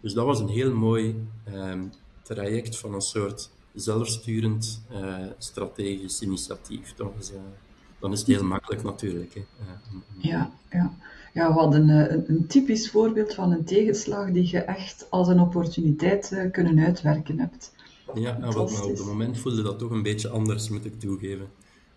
dus 0.00 0.12
dat 0.12 0.26
was 0.26 0.40
een 0.40 0.48
heel 0.48 0.74
mooi 0.74 1.26
um, 1.54 1.92
traject 2.22 2.78
van 2.78 2.94
een 2.94 3.00
soort 3.00 3.50
zelfsturend 3.74 4.82
uh, 4.92 5.26
strategisch 5.38 6.20
initiatief. 6.20 6.94
Dat 6.94 7.32
dan 7.98 8.12
is 8.12 8.18
het 8.18 8.28
heel 8.28 8.44
makkelijk 8.44 8.82
natuurlijk. 8.82 9.34
Hè. 9.34 9.44
ja, 10.18 10.52
ja. 10.70 10.94
Ja, 11.32 11.52
we 11.52 11.58
hadden 11.60 11.88
een, 11.88 12.24
een, 12.28 12.46
typisch 12.46 12.90
voorbeeld 12.90 13.34
van 13.34 13.52
een 13.52 13.64
tegenslag 13.64 14.30
die 14.30 14.48
je 14.50 14.58
echt 14.58 15.06
als 15.10 15.28
een 15.28 15.40
opportuniteit 15.40 16.48
kunnen 16.52 16.78
uitwerken 16.84 17.38
hebt. 17.38 17.72
Ja, 18.14 18.38
maar 18.38 18.56
op 18.56 18.70
het 18.70 19.04
moment 19.04 19.38
voelde 19.38 19.62
dat 19.62 19.78
toch 19.78 19.90
een 19.90 20.02
beetje 20.02 20.28
anders, 20.28 20.68
moet 20.68 20.84
ik 20.84 21.00
toegeven. 21.00 21.46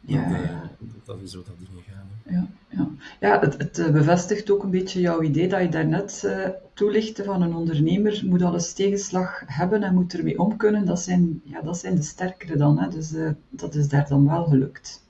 Ja, 0.06 0.30
dat, 0.30 0.44
ja. 0.44 0.72
dat 1.06 1.22
is 1.22 1.32
zo 1.32 1.44
dat 1.46 1.56
dingen 1.58 1.84
gaan. 1.84 2.08
Ja, 2.34 2.48
ja. 2.70 2.90
ja 3.20 3.40
het, 3.40 3.58
het, 3.58 3.92
bevestigt 3.92 4.52
ook 4.52 4.64
een 4.64 4.70
beetje 4.70 5.00
jouw 5.00 5.22
idee 5.22 5.48
dat 5.48 5.62
je 5.62 5.70
daarnet 5.70 6.22
uh, 6.26 6.48
toelichtte 6.74 7.24
van 7.24 7.42
een 7.42 7.56
ondernemer 7.56 8.22
moet 8.26 8.42
alles 8.42 8.74
tegenslag 8.74 9.44
hebben 9.46 9.84
en 9.84 9.94
moet 9.94 10.14
ermee 10.14 10.40
om 10.40 10.58
kunnen. 10.58 10.86
Dat 10.86 11.00
zijn, 11.00 11.42
ja, 11.44 11.62
dat 11.62 11.78
zijn 11.78 11.96
de 11.96 12.02
sterkere 12.02 12.58
dan. 12.58 12.80
Hè. 12.80 12.90
Dus 12.90 13.14
uh, 13.14 13.30
dat 13.50 13.76
is 13.76 13.88
daar 13.88 14.08
dan 14.08 14.28
wel 14.28 14.46
gelukt. 14.46 15.04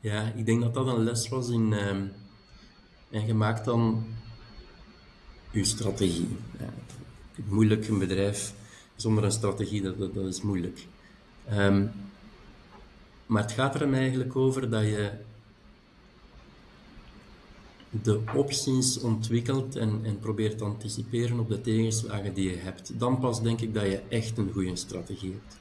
Ja, 0.00 0.32
ik 0.34 0.46
denk 0.46 0.60
dat 0.60 0.74
dat 0.74 0.86
een 0.86 1.04
les 1.04 1.28
was 1.28 1.50
in... 1.50 1.72
Uh, 1.72 1.96
en 3.14 3.26
je 3.26 3.34
maakt 3.34 3.64
dan 3.64 4.04
je 5.50 5.64
strategie. 5.64 6.36
Ja, 6.58 6.72
moeilijk 7.48 7.88
een 7.88 7.98
bedrijf 7.98 8.54
zonder 8.96 9.24
een 9.24 9.32
strategie, 9.32 9.82
dat, 9.82 9.98
dat, 10.14 10.26
is 10.26 10.42
moeilijk. 10.42 10.86
Um, 11.52 11.90
maar 13.26 13.42
het 13.42 13.52
gaat 13.52 13.74
er 13.74 13.92
eigenlijk 13.92 14.36
over 14.36 14.70
dat 14.70 14.82
je 14.82 15.12
de 17.90 18.20
opties 18.34 19.00
ontwikkelt 19.00 19.76
en, 19.76 20.00
en 20.04 20.18
probeert 20.18 20.58
te 20.58 20.64
anticiperen 20.64 21.38
op 21.38 21.48
de 21.48 21.60
tegenslagen 21.60 22.34
die 22.34 22.50
je 22.50 22.56
hebt. 22.56 22.98
Dan 22.98 23.20
pas 23.20 23.42
denk 23.42 23.60
ik 23.60 23.74
dat 23.74 23.82
je 23.82 24.02
echt 24.08 24.38
een 24.38 24.50
goede 24.52 24.76
strategie 24.76 25.32
hebt. 25.32 25.58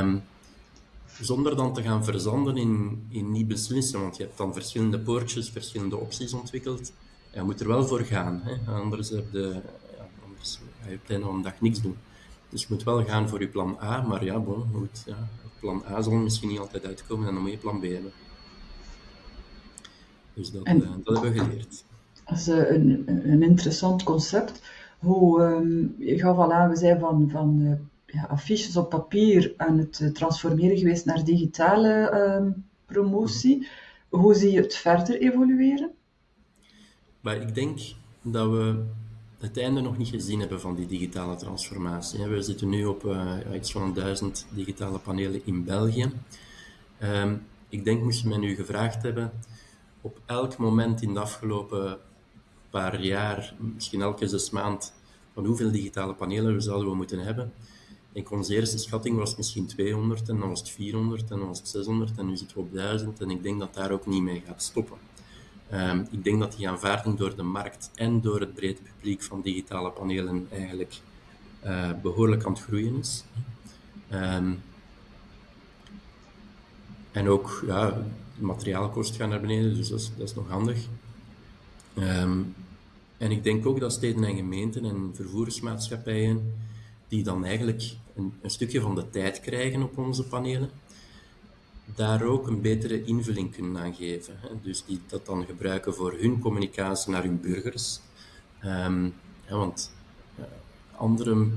Um, 0.00 0.22
zonder 1.20 1.56
dan 1.56 1.74
te 1.74 1.82
gaan 1.82 2.04
verzanden 2.04 2.56
in, 2.56 3.04
in 3.08 3.32
niet 3.32 3.48
beslissen, 3.48 4.00
want 4.00 4.16
je 4.16 4.22
hebt 4.22 4.36
dan 4.36 4.52
verschillende 4.52 4.98
poortjes, 4.98 5.50
verschillende 5.50 5.96
opties 5.96 6.32
ontwikkeld. 6.32 6.92
Je 7.32 7.42
moet 7.42 7.60
er 7.60 7.68
wel 7.68 7.86
voor 7.86 8.00
gaan, 8.00 8.40
hè? 8.44 8.72
anders, 8.72 9.08
heb 9.10 9.32
je, 9.32 9.62
ja, 9.96 10.08
anders 10.26 10.60
ga 10.80 10.88
je 10.88 10.94
op 10.94 11.08
het 11.08 11.22
een 11.22 11.42
dag 11.42 11.60
niks 11.60 11.80
doen. 11.82 11.96
Dus 12.48 12.60
je 12.60 12.66
moet 12.70 12.82
wel 12.82 13.04
gaan 13.04 13.28
voor 13.28 13.40
je 13.40 13.48
plan 13.48 13.76
A, 13.82 14.02
maar 14.02 14.24
ja, 14.24 14.38
bon, 14.38 14.64
goed, 14.74 15.02
ja, 15.06 15.28
plan 15.60 15.82
A 15.90 16.02
zal 16.02 16.12
misschien 16.12 16.48
niet 16.48 16.58
altijd 16.58 16.86
uitkomen 16.86 17.28
en 17.28 17.34
dan 17.34 17.42
moet 17.42 17.52
je 17.52 17.58
plan 17.58 17.80
B 17.80 17.82
hebben. 17.82 18.12
Dus 20.34 20.50
dat, 20.50 20.62
en, 20.62 20.76
uh, 20.76 20.88
dat 21.04 21.22
hebben 21.22 21.32
we 21.32 21.38
geleerd. 21.38 21.84
Dat 22.24 22.38
is 22.38 22.48
uh, 22.48 22.70
een, 22.70 23.02
een 23.06 23.42
interessant 23.42 24.02
concept. 24.02 24.62
Hoe, 24.98 25.42
um, 25.42 25.94
je 25.98 26.18
gaf 26.18 26.36
al 26.36 26.52
aan, 26.52 26.68
we 26.70 26.76
zijn 26.76 27.00
van, 27.00 27.28
van 27.30 27.60
uh, 27.60 27.72
ja, 28.16 28.26
affiches 28.26 28.76
op 28.76 28.90
papier 28.90 29.54
aan 29.56 29.78
het 29.78 30.10
transformeren 30.14 30.78
geweest 30.78 31.04
naar 31.04 31.24
digitale 31.24 32.12
um, 32.38 32.64
promotie. 32.86 33.68
Hoe 34.08 34.34
zie 34.34 34.52
je 34.52 34.60
het 34.60 34.76
verder 34.76 35.20
evolueren? 35.20 35.90
Maar 37.20 37.36
ik 37.36 37.54
denk 37.54 37.78
dat 38.22 38.50
we 38.50 38.84
het 39.38 39.58
einde 39.58 39.80
nog 39.80 39.98
niet 39.98 40.08
gezien 40.08 40.40
hebben 40.40 40.60
van 40.60 40.74
die 40.74 40.86
digitale 40.86 41.36
transformatie. 41.36 42.24
We 42.24 42.42
zitten 42.42 42.68
nu 42.68 42.84
op 42.84 43.04
uh, 43.04 43.36
iets 43.54 43.72
van 43.72 43.94
duizend 43.94 44.46
digitale 44.50 44.98
panelen 44.98 45.40
in 45.44 45.64
België. 45.64 46.10
Um, 47.02 47.42
ik 47.68 47.84
denk, 47.84 48.02
moest 48.02 48.22
je 48.22 48.28
mij 48.28 48.38
nu 48.38 48.54
gevraagd 48.54 49.02
hebben, 49.02 49.32
op 50.00 50.20
elk 50.26 50.56
moment 50.56 51.02
in 51.02 51.14
de 51.14 51.20
afgelopen 51.20 51.98
paar 52.70 53.00
jaar, 53.00 53.54
misschien 53.74 54.02
elke 54.02 54.28
zes 54.28 54.50
maand, 54.50 54.92
van 55.34 55.44
hoeveel 55.44 55.70
digitale 55.70 56.14
panelen 56.14 56.54
we 56.54 56.60
zouden 56.60 56.90
we 56.90 56.96
moeten 56.96 57.18
hebben. 57.18 57.52
En 58.16 58.30
onze 58.30 58.54
eerste 58.54 58.78
schatting 58.78 59.16
was 59.16 59.36
misschien 59.36 59.66
200, 59.66 60.28
en 60.28 60.38
dan 60.38 60.48
was 60.48 60.58
het 60.58 60.70
400, 60.70 61.30
en 61.30 61.38
dan 61.38 61.48
was 61.48 61.58
het 61.58 61.68
600, 61.68 62.18
en 62.18 62.26
nu 62.26 62.36
zitten 62.36 62.56
we 62.56 62.62
op 62.62 62.72
1000. 62.72 63.20
En 63.20 63.30
ik 63.30 63.42
denk 63.42 63.58
dat 63.58 63.74
daar 63.74 63.90
ook 63.90 64.06
niet 64.06 64.22
mee 64.22 64.42
gaat 64.46 64.62
stoppen. 64.62 64.96
Um, 65.72 66.06
ik 66.10 66.24
denk 66.24 66.40
dat 66.40 66.56
die 66.56 66.68
aanvaarding 66.68 67.16
door 67.16 67.36
de 67.36 67.42
markt 67.42 67.90
en 67.94 68.20
door 68.20 68.40
het 68.40 68.54
brede 68.54 68.80
publiek 68.82 69.22
van 69.22 69.40
digitale 69.40 69.90
panelen 69.90 70.46
eigenlijk 70.50 70.94
uh, 71.64 71.90
behoorlijk 72.02 72.44
aan 72.44 72.52
het 72.52 72.62
groeien 72.62 72.98
is. 72.98 73.24
Um, 74.12 74.62
en 77.12 77.28
ook, 77.28 77.64
ja, 77.66 78.06
materiaalkosten 78.38 79.16
gaan 79.16 79.28
naar 79.28 79.40
beneden, 79.40 79.74
dus 79.74 79.88
dat 79.88 80.00
is, 80.00 80.10
dat 80.16 80.28
is 80.28 80.34
nog 80.34 80.48
handig. 80.48 80.78
Um, 81.98 82.54
en 83.16 83.30
ik 83.30 83.44
denk 83.44 83.66
ook 83.66 83.80
dat 83.80 83.92
steden 83.92 84.24
en 84.24 84.36
gemeenten 84.36 84.84
en 84.84 85.10
vervoersmaatschappijen, 85.14 86.54
die 87.08 87.22
dan 87.22 87.44
eigenlijk 87.44 87.94
een, 88.14 88.32
een 88.42 88.50
stukje 88.50 88.80
van 88.80 88.94
de 88.94 89.10
tijd 89.10 89.40
krijgen 89.40 89.82
op 89.82 89.98
onze 89.98 90.24
panelen, 90.24 90.70
daar 91.94 92.22
ook 92.22 92.46
een 92.46 92.60
betere 92.60 93.04
invulling 93.04 93.52
kunnen 93.52 93.82
aan 93.82 93.94
geven. 93.94 94.38
Dus 94.62 94.84
die 94.84 95.00
dat 95.06 95.26
dan 95.26 95.44
gebruiken 95.44 95.94
voor 95.94 96.12
hun 96.12 96.40
communicatie 96.40 97.12
naar 97.12 97.22
hun 97.22 97.40
burgers. 97.40 98.00
Ja, 98.62 99.56
want 99.56 99.92
uh, 100.38 100.44
andere 100.96 101.48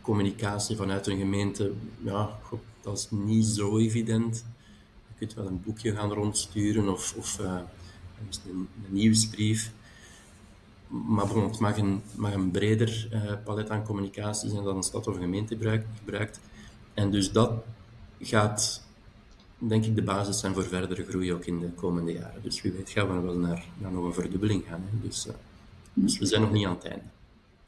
communicatie 0.00 0.76
vanuit 0.76 1.06
een 1.06 1.18
gemeente, 1.18 1.72
ja, 2.02 2.38
dat 2.82 2.98
is 2.98 3.06
niet 3.10 3.46
zo 3.46 3.78
evident. 3.78 4.44
Je 5.08 5.14
kunt 5.18 5.34
wel 5.34 5.46
een 5.46 5.62
boekje 5.62 5.92
gaan 5.92 6.12
rondsturen 6.12 6.88
of, 6.88 7.14
of 7.16 7.38
een, 7.38 7.68
een, 8.46 8.68
nieuwsbrief. 8.88 9.72
Maar 10.88 11.26
bon, 11.26 11.42
het 11.42 11.58
mag 11.58 11.76
een, 11.76 12.02
mag 12.16 12.34
een 12.34 12.50
breder 12.50 13.08
uh, 13.12 13.32
palet 13.44 13.70
aan 13.70 13.84
communicatie 13.84 14.50
zijn 14.50 14.64
dan 14.64 14.76
een 14.76 14.82
stad 14.82 15.06
of 15.06 15.16
gemeente 15.16 15.56
gebruikt. 15.98 16.40
En 16.94 17.10
dus 17.10 17.32
dat 17.32 17.52
gaat 18.20 18.84
denk 19.58 19.84
ik 19.84 19.94
de 19.94 20.02
basis 20.02 20.40
zijn 20.40 20.54
voor 20.54 20.64
verdere 20.64 21.04
groei 21.04 21.32
ook 21.32 21.44
in 21.44 21.58
de 21.58 21.70
komende 21.70 22.12
jaren. 22.12 22.42
Dus 22.42 22.62
wie 22.62 22.72
weet 22.72 22.90
gaan 22.90 23.08
we 23.08 23.20
wel 23.20 23.38
naar, 23.38 23.64
naar 23.78 23.92
nog 23.92 24.04
een 24.04 24.14
verdubbeling 24.14 24.64
gaan. 24.68 24.80
Hè. 24.90 25.06
Dus, 25.06 25.26
uh, 25.26 25.32
dus 25.92 26.18
we 26.18 26.26
zijn 26.26 26.40
nog 26.40 26.52
niet 26.52 26.66
aan 26.66 26.74
het 26.74 26.84
einde. 26.84 27.04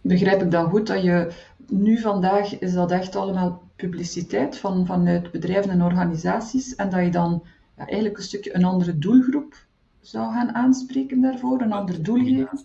Begrijp 0.01 0.43
ik 0.43 0.51
dan 0.51 0.71
goed 0.71 0.87
dat 0.87 1.03
je 1.03 1.33
nu 1.67 1.99
vandaag 2.01 2.59
is 2.59 2.73
dat 2.73 2.91
echt 2.91 3.17
allemaal 3.17 3.63
publiciteit 3.77 4.59
van, 4.59 4.87
vanuit 4.87 5.31
bedrijven 5.31 5.71
en 5.71 5.83
organisaties 5.83 6.75
en 6.75 6.91
dat 6.91 7.05
je 7.05 7.11
dan 7.11 7.43
ja, 7.77 7.87
eigenlijk 7.87 8.17
een 8.17 8.23
stukje 8.25 8.55
een 8.55 8.65
andere 8.65 8.99
doelgroep 8.99 9.67
zou 10.01 10.33
gaan 10.33 10.55
aanspreken 10.55 11.21
daarvoor, 11.21 11.61
een 11.61 11.73
ander 11.73 12.03
doel 12.03 12.25
geven? 12.25 12.61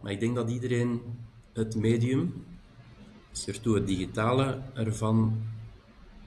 Maar 0.00 0.12
ik 0.12 0.20
denk 0.20 0.34
dat 0.34 0.50
iedereen 0.50 1.00
het 1.52 1.76
medium, 1.76 2.44
surtout 3.32 3.78
het 3.78 3.86
digitale 3.86 4.62
ervan, 4.74 5.42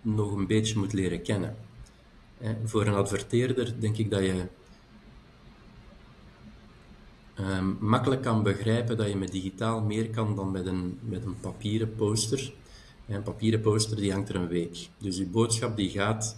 nog 0.01 0.31
een 0.31 0.47
beetje 0.47 0.79
moet 0.79 0.93
leren 0.93 1.21
kennen. 1.21 1.55
Voor 2.63 2.85
een 2.85 2.93
adverteerder 2.93 3.79
denk 3.79 3.97
ik 3.97 4.09
dat 4.09 4.19
je 4.19 4.47
um, 7.39 7.77
makkelijk 7.79 8.21
kan 8.21 8.43
begrijpen 8.43 8.97
dat 8.97 9.07
je 9.09 9.15
met 9.15 9.31
digitaal 9.31 9.81
meer 9.81 10.09
kan 10.09 10.35
dan 10.35 10.51
met 10.51 10.65
een, 10.65 10.99
met 11.01 11.25
een 11.25 11.39
papieren 11.39 11.95
poster. 11.95 12.53
Een 13.07 13.23
papieren 13.23 13.61
poster 13.61 13.97
die 13.97 14.11
hangt 14.11 14.29
er 14.29 14.35
een 14.35 14.47
week. 14.47 14.89
Dus 14.97 15.17
je 15.17 15.25
boodschap 15.25 15.75
die 15.75 15.89
gaat 15.89 16.37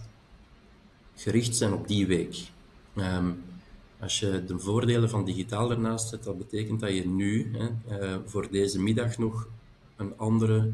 gericht 1.14 1.56
zijn 1.56 1.72
op 1.72 1.88
die 1.88 2.06
week. 2.06 2.36
Um, 2.94 3.42
als 4.06 4.18
je 4.18 4.44
de 4.44 4.58
voordelen 4.58 5.10
van 5.10 5.24
digitaal 5.24 5.70
ernaast 5.70 6.08
zet, 6.08 6.24
dat 6.24 6.38
betekent 6.38 6.80
dat 6.80 6.94
je 6.94 7.08
nu 7.08 7.56
hè, 7.56 7.68
uh, 8.00 8.16
voor 8.24 8.50
deze 8.50 8.82
middag 8.82 9.18
nog 9.18 9.48
een 9.96 10.18
andere 10.18 10.72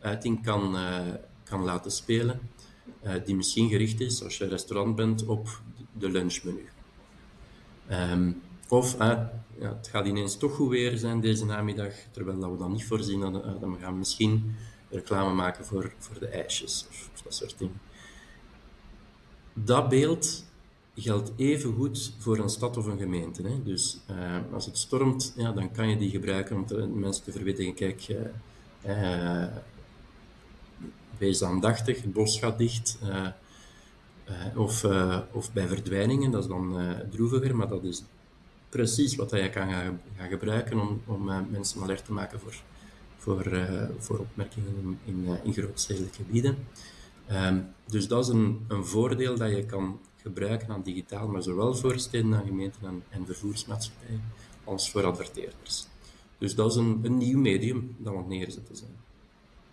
uiting 0.00 0.42
kan, 0.42 0.74
uh, 0.74 1.00
kan 1.44 1.62
laten 1.62 1.90
spelen. 1.90 2.40
Uh, 3.04 3.12
die 3.24 3.36
misschien 3.36 3.68
gericht 3.68 4.00
is, 4.00 4.24
als 4.24 4.38
je 4.38 4.48
restaurant 4.48 4.96
bent, 4.96 5.26
op 5.26 5.60
de 5.98 6.10
lunchmenu. 6.10 6.68
Um, 7.90 8.42
of 8.68 8.98
ja, 8.98 9.42
het 9.58 9.88
gaat 9.88 10.06
ineens 10.06 10.36
toch 10.36 10.54
goed 10.54 10.70
weer 10.70 10.96
zijn 10.96 11.20
deze 11.20 11.44
namiddag, 11.44 11.92
terwijl 12.10 12.38
dat 12.38 12.50
we 12.50 12.56
dat 12.56 12.68
niet 12.68 12.84
voorzien, 12.84 13.20
dan, 13.20 13.36
uh, 13.36 13.60
dan 13.60 13.76
gaan 13.80 13.92
we 13.92 13.98
misschien 13.98 14.54
reclame 14.90 15.34
maken 15.34 15.64
voor, 15.64 15.92
voor 15.98 16.18
de 16.18 16.26
ijsjes 16.26 16.86
of, 16.90 17.10
of 17.14 17.22
dat 17.22 17.34
soort 17.34 17.58
dingen. 17.58 17.80
Dat 19.52 19.88
beeld 19.88 20.44
geldt 20.94 21.32
even 21.36 21.74
goed 21.74 22.12
voor 22.18 22.38
een 22.38 22.48
stad 22.48 22.76
of 22.76 22.86
een 22.86 22.98
gemeente. 22.98 23.42
Hè. 23.42 23.62
Dus 23.62 23.98
uh, 24.10 24.36
als 24.52 24.66
het 24.66 24.78
stormt, 24.78 25.32
ja, 25.36 25.52
dan 25.52 25.72
kan 25.72 25.88
je 25.88 25.96
die 25.96 26.10
gebruiken 26.10 26.56
om 26.56 26.98
mensen 26.98 27.24
te 27.24 27.32
verwittigen, 27.32 27.74
kijk, 27.74 28.08
uh, 28.08 28.18
uh, 28.86 29.46
wees 31.18 31.42
aandachtig, 31.42 32.02
het 32.02 32.12
bos 32.12 32.38
gaat 32.38 32.58
dicht. 32.58 32.98
of, 34.56 34.84
of 35.32 35.52
bij 35.52 35.66
verdwijningen, 35.66 36.30
dat 36.30 36.42
is 36.42 36.48
dan 36.48 36.76
droeviger, 37.10 37.56
maar 37.56 37.68
dat 37.68 37.84
is 37.84 38.04
precies 38.68 39.16
wat 39.16 39.30
je 39.30 39.50
kan 39.50 39.70
gaan, 39.70 40.00
gaan 40.16 40.28
gebruiken 40.28 40.80
om, 40.80 41.02
om 41.06 41.24
mensen 41.50 41.82
alert 41.82 42.04
te 42.04 42.12
maken 42.12 42.40
voor, 42.40 42.54
voor, 43.16 43.66
voor 43.98 44.18
opmerkingen 44.18 44.74
in, 44.82 44.98
in, 45.04 45.38
in 45.44 45.52
grootstedelijke 45.52 46.16
gebieden. 46.16 46.56
Um, 47.30 47.66
dus 47.86 48.08
dat 48.08 48.24
is 48.24 48.28
een, 48.28 48.64
een 48.68 48.86
voordeel 48.86 49.36
dat 49.36 49.50
je 49.50 49.66
kan 49.66 49.98
gebruiken 50.22 50.68
aan 50.68 50.82
digitaal, 50.82 51.28
maar 51.28 51.42
zowel 51.42 51.74
voor 51.74 51.98
steden 51.98 52.34
en 52.34 52.46
gemeenten 52.46 52.86
en, 52.86 53.02
en 53.08 53.26
vervoersmaatschappijen 53.26 54.22
als 54.64 54.90
voor 54.90 55.04
adverteerders. 55.04 55.86
Dus 56.38 56.54
dat 56.54 56.70
is 56.70 56.76
een, 56.76 57.00
een 57.02 57.16
nieuw 57.16 57.38
medium 57.38 57.96
dat 57.98 58.12
we 58.12 58.18
aan 58.18 58.24
het 58.24 58.32
neerzetten 58.32 58.76
zijn. 58.76 58.90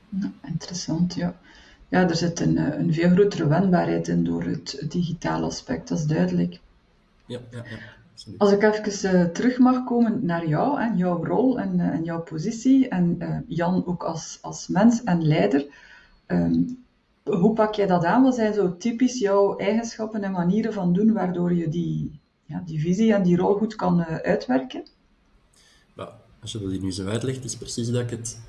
Ja, 0.09 0.31
interessant, 0.49 1.13
ja. 1.13 1.39
Ja, 1.87 2.09
er 2.09 2.15
zit 2.15 2.39
een, 2.39 2.57
eh, 2.57 2.79
een 2.79 2.93
veel 2.93 3.09
grotere 3.09 3.47
wendbaarheid 3.47 4.07
in 4.07 4.23
door 4.23 4.43
het 4.43 4.85
digitale 4.89 5.45
aspect, 5.45 5.87
dat 5.87 5.99
is 5.99 6.05
duidelijk. 6.05 6.59
Ja, 7.25 7.39
ja, 7.51 7.63
ja. 7.69 7.77
Als 8.37 8.51
ik 8.51 8.63
even 8.63 9.15
uh, 9.15 9.25
terug 9.25 9.57
mag 9.57 9.83
komen 9.83 10.25
naar 10.25 10.47
jou 10.47 10.81
en 10.81 10.97
jouw 10.97 11.25
rol 11.25 11.59
en, 11.59 11.79
uh, 11.79 11.87
en 11.87 12.03
jouw 12.03 12.21
positie, 12.21 12.87
en 12.87 13.15
uh, 13.19 13.37
Jan 13.47 13.85
ook 13.85 14.03
als, 14.03 14.37
als 14.41 14.67
mens 14.67 15.03
en 15.03 15.27
leider. 15.27 15.65
Um, 16.27 16.83
hoe 17.37 17.53
pak 17.53 17.75
jij 17.75 17.87
dat 17.87 18.05
aan? 18.05 18.23
Wat 18.23 18.35
zijn 18.35 18.53
zo 18.53 18.77
typisch 18.77 19.19
jouw 19.19 19.57
eigenschappen 19.57 20.23
en 20.23 20.31
manieren 20.31 20.73
van 20.73 20.93
doen 20.93 21.13
waardoor 21.13 21.53
je 21.53 21.69
die, 21.69 22.19
ja, 22.45 22.63
die 22.65 22.79
visie 22.79 23.13
en 23.13 23.23
die 23.23 23.37
rol 23.37 23.55
goed 23.55 23.75
kan 23.75 23.99
uh, 23.99 24.15
uitwerken? 24.15 24.83
Als 26.41 26.51
je 26.51 26.59
dat 26.59 26.81
nu 26.81 26.91
zo 26.91 27.07
uitlegt, 27.07 27.43
is 27.43 27.57
precies 27.57 27.89
dat 27.89 28.01
ik 28.01 28.09
het 28.09 28.41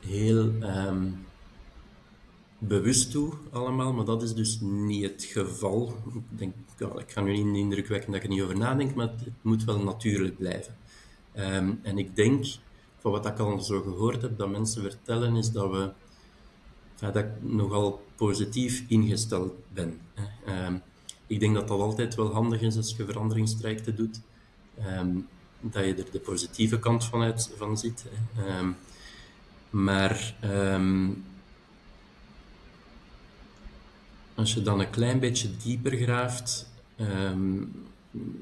heel 0.00 0.50
um, 0.62 1.26
bewust 2.58 3.12
doe 3.12 3.32
allemaal, 3.50 3.92
maar 3.92 4.04
dat 4.04 4.22
is 4.22 4.34
dus 4.34 4.58
niet 4.60 5.02
het 5.02 5.24
geval. 5.24 5.96
Ik, 6.14 6.38
denk, 6.38 6.54
ik 6.98 7.10
ga 7.12 7.20
nu 7.20 7.42
niet 7.42 7.56
indruk 7.56 7.86
wekken 7.86 8.12
dat 8.12 8.20
ik 8.20 8.26
er 8.26 8.34
niet 8.34 8.42
over 8.42 8.58
nadenk, 8.58 8.94
maar 8.94 9.08
het, 9.08 9.28
moet 9.42 9.64
wel 9.64 9.82
natuurlijk 9.82 10.36
blijven. 10.36 10.76
Um, 11.34 11.80
en 11.82 11.98
ik 11.98 12.16
denk, 12.16 12.44
van 12.98 13.12
wat 13.12 13.26
ik 13.26 13.38
al 13.38 13.60
zo 13.60 13.80
gehoord 13.80 14.22
heb, 14.22 14.38
dat 14.38 14.50
mensen 14.50 14.82
vertellen, 14.82 15.36
is 15.36 15.50
dat 15.50 15.70
we 15.70 15.90
dat 17.10 17.16
ik 17.16 17.26
nogal 17.40 18.04
positief 18.16 18.84
ingesteld 18.88 19.52
ben. 19.72 20.00
Um, 20.48 20.82
ik 21.26 21.40
denk 21.40 21.54
dat 21.54 21.68
dat 21.68 21.80
altijd 21.80 22.14
wel 22.14 22.32
handig 22.32 22.60
is 22.60 22.76
als 22.76 22.96
je 22.96 23.04
veranderingstrajecten 23.04 23.96
doet, 23.96 24.20
um, 24.98 25.28
dat 25.60 25.84
je 25.84 25.94
er 25.94 26.10
de 26.12 26.20
positieve 26.20 26.78
kant 26.78 27.04
van, 27.04 27.22
uit, 27.22 27.50
van 27.56 27.78
ziet. 27.78 28.04
Um, 28.58 28.76
maar 29.70 30.34
als 34.34 34.54
je 34.54 34.62
dan 34.62 34.80
een 34.80 34.90
klein 34.90 35.20
beetje 35.20 35.56
dieper 35.56 35.96
graaft 35.96 36.70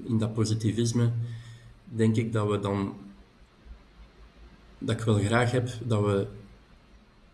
in 0.05 0.19
dat 0.19 0.35
positivisme, 0.35 1.13
denk 1.85 2.17
ik 2.17 2.33
dat 2.33 2.49
we 2.49 2.61
dan 2.61 2.95
dat 4.79 4.99
ik 4.99 5.05
wel 5.05 5.19
graag 5.19 5.51
heb 5.51 5.69
dat 5.85 6.05
we 6.05 6.27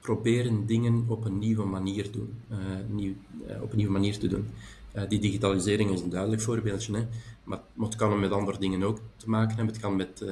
proberen 0.06 0.66
dingen 0.66 1.04
op 1.08 1.24
een 1.24 1.38
nieuwe 1.38 1.64
manier, 1.64 2.12
doen, 2.12 2.34
uh, 2.50 2.58
nieuw, 2.88 3.14
uh, 3.48 3.62
op 3.62 3.70
een 3.70 3.76
nieuwe 3.76 3.92
manier 3.92 4.18
te 4.18 4.28
doen. 4.28 4.48
Uh, 4.96 5.02
die 5.08 5.18
digitalisering 5.18 5.90
is 5.90 6.00
een 6.00 6.10
duidelijk 6.10 6.42
voorbeeldje, 6.42 6.96
hè? 6.96 7.06
Maar, 7.44 7.60
het 7.80 7.96
kan 7.96 8.20
met 8.20 8.30
andere 8.30 8.58
dingen 8.58 8.82
ook 8.82 9.00
te 9.16 9.30
maken 9.30 9.56
hebben. 9.56 9.74
Het 9.74 9.82
kan 9.82 9.96
met 9.96 10.24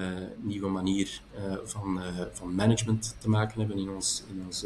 nieuwe 0.43 0.69
manier 0.69 1.23
van, 1.65 2.01
van 2.33 2.55
management 2.55 3.17
te 3.19 3.29
maken 3.29 3.59
hebben 3.59 3.79
in 3.79 3.89
ons, 3.89 4.25
in 4.31 4.43
ons, 4.47 4.63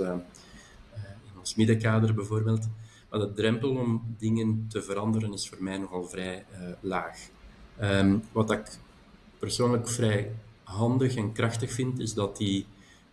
in 1.32 1.38
ons 1.38 1.54
middenkader 1.54 2.14
bijvoorbeeld. 2.14 2.68
Maar 3.10 3.20
de 3.20 3.32
drempel 3.32 3.70
om 3.70 4.14
dingen 4.18 4.66
te 4.68 4.82
veranderen 4.82 5.32
is 5.32 5.48
voor 5.48 5.62
mij 5.62 5.78
nogal 5.78 6.04
vrij 6.04 6.44
laag. 6.80 7.18
Um, 7.82 8.22
wat 8.32 8.50
ik 8.50 8.78
persoonlijk 9.38 9.88
vrij 9.88 10.30
handig 10.62 11.16
en 11.16 11.32
krachtig 11.32 11.72
vind, 11.72 11.98
is 11.98 12.14
dat 12.14 12.36
die 12.36 12.66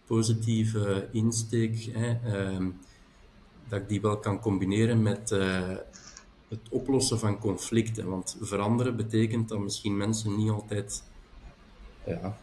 positieve 0.05 1.07
insteek, 1.11 1.89
hè, 1.91 2.09
uh, 2.51 2.67
dat 3.67 3.81
ik 3.81 3.89
die 3.89 4.01
wel 4.01 4.17
kan 4.17 4.39
combineren 4.39 5.01
met 5.01 5.31
uh, 5.31 5.77
het 6.47 6.59
oplossen 6.69 7.19
van 7.19 7.39
conflicten. 7.39 8.09
Want 8.09 8.37
veranderen 8.41 8.95
betekent 8.95 9.49
dat 9.49 9.59
misschien 9.59 9.97
mensen 9.97 10.35
niet 10.35 10.49
altijd 10.49 11.03
ja, 12.05 12.37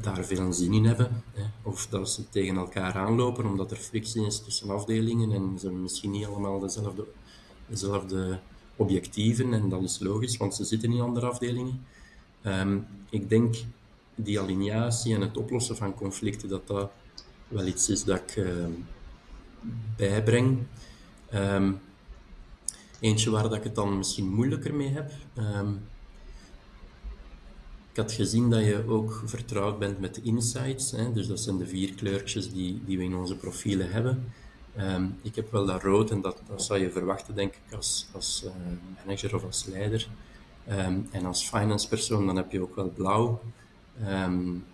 daar 0.00 0.24
veel 0.24 0.52
zin 0.52 0.72
in 0.72 0.84
hebben. 0.84 1.22
Hè. 1.32 1.42
Of 1.62 1.86
dat 1.86 2.10
ze 2.10 2.28
tegen 2.28 2.56
elkaar 2.56 2.94
aanlopen 2.94 3.46
omdat 3.46 3.70
er 3.70 3.76
frictie 3.76 4.26
is 4.26 4.44
tussen 4.44 4.70
afdelingen 4.70 5.32
en 5.32 5.58
ze 5.58 5.70
misschien 5.70 6.10
niet 6.10 6.26
allemaal 6.26 6.58
dezelfde, 6.58 7.06
dezelfde 7.66 8.40
objectieven. 8.76 9.52
En 9.52 9.68
dat 9.68 9.82
is 9.82 9.98
logisch, 9.98 10.36
want 10.36 10.54
ze 10.54 10.64
zitten 10.64 10.92
in 10.92 11.00
andere 11.00 11.26
afdelingen. 11.26 11.84
Um, 12.44 12.86
ik 13.10 13.28
denk 13.28 13.54
die 14.20 14.40
alineatie 14.40 15.14
en 15.14 15.20
het 15.20 15.36
oplossen 15.36 15.76
van 15.76 15.94
conflicten, 15.94 16.48
dat 16.48 16.66
dat 16.66 16.90
wel 17.48 17.66
iets 17.66 17.88
is 17.88 18.04
dat 18.04 18.18
ik 18.18 18.36
uh, 18.36 18.66
bijbreng. 19.96 20.58
Um, 21.34 21.80
eentje 23.00 23.30
waar 23.30 23.42
dat 23.42 23.54
ik 23.54 23.62
het 23.62 23.74
dan 23.74 23.96
misschien 23.96 24.28
moeilijker 24.28 24.74
mee 24.74 24.88
heb. 24.88 25.10
Um, 25.38 25.80
ik 27.90 27.96
had 27.96 28.12
gezien 28.12 28.50
dat 28.50 28.64
je 28.64 28.84
ook 28.88 29.22
vertrouwd 29.24 29.78
bent 29.78 30.00
met 30.00 30.14
de 30.14 30.22
insights. 30.22 30.90
Hè? 30.90 31.12
Dus 31.12 31.26
dat 31.26 31.40
zijn 31.40 31.58
de 31.58 31.66
vier 31.66 31.94
kleurtjes 31.94 32.52
die, 32.52 32.82
die 32.84 32.98
we 32.98 33.04
in 33.04 33.14
onze 33.14 33.36
profielen 33.36 33.90
hebben. 33.90 34.32
Um, 34.80 35.18
ik 35.22 35.34
heb 35.34 35.50
wel 35.50 35.66
dat 35.66 35.82
rood 35.82 36.10
en 36.10 36.20
dat, 36.20 36.42
dat 36.48 36.62
zou 36.64 36.80
je 36.80 36.90
verwachten, 36.90 37.34
denk 37.34 37.54
ik, 37.54 37.74
als, 37.76 38.08
als 38.12 38.44
uh, 38.44 38.50
manager 39.04 39.34
of 39.34 39.44
als 39.44 39.64
leider. 39.64 40.08
En 41.10 41.24
als 41.24 41.48
finance 41.48 41.88
persoon 41.88 42.26
dan 42.26 42.36
heb 42.36 42.52
je 42.52 42.62
ook 42.62 42.74
wel 42.74 42.90
blauw. 42.90 43.40
Um, 44.06 44.64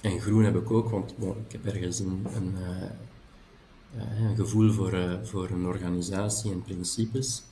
en 0.00 0.20
groen 0.20 0.44
heb 0.44 0.56
ik 0.56 0.70
ook, 0.70 0.90
want 0.90 1.14
ik 1.18 1.52
heb 1.52 1.66
ergens 1.66 1.98
een, 1.98 2.26
een, 2.34 2.54
uh, 3.96 4.28
een 4.28 4.36
gevoel 4.36 4.72
voor, 4.72 4.94
uh, 4.94 5.14
voor 5.22 5.50
een 5.50 5.66
organisatie 5.66 6.52
en 6.52 6.62
principes. 6.62 7.42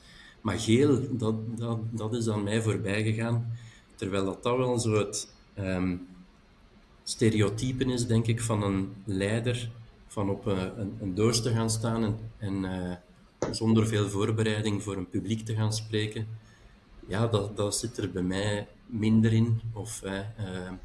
Maar 0.41 0.59
geel, 0.59 1.17
dat, 1.17 1.57
dat, 1.57 1.79
dat 1.89 2.13
is 2.13 2.29
aan 2.29 2.43
mij 2.43 2.61
voorbij 2.61 3.03
gegaan. 3.03 3.51
Terwijl 3.95 4.25
dat, 4.25 4.43
dat 4.43 4.57
wel 4.57 4.79
zo 4.79 4.93
het 4.93 5.33
um, 5.59 6.07
stereotypen 7.03 7.89
is, 7.89 8.07
denk 8.07 8.27
ik, 8.27 8.41
van 8.41 8.63
een 8.63 8.93
leider. 9.05 9.69
Van 10.07 10.29
op 10.29 10.47
uh, 10.47 10.63
een, 10.77 10.97
een 11.01 11.15
doos 11.15 11.41
te 11.41 11.51
gaan 11.51 11.69
staan 11.69 12.03
en, 12.03 12.17
en 12.37 12.99
zonder 13.51 13.87
veel 13.87 14.09
voorbereiding 14.09 14.83
voor 14.83 14.97
een 14.97 15.09
publiek 15.09 15.45
te 15.45 15.55
gaan 15.55 15.73
spreken. 15.73 16.27
Ja, 17.09 17.27
dat, 17.27 17.57
dat 17.57 17.75
zit 17.75 17.97
er 17.97 18.11
bij 18.11 18.21
mij 18.21 18.67
minder 18.85 19.33
in. 19.33 19.61
Of 19.73 20.01
uh, 20.05 20.11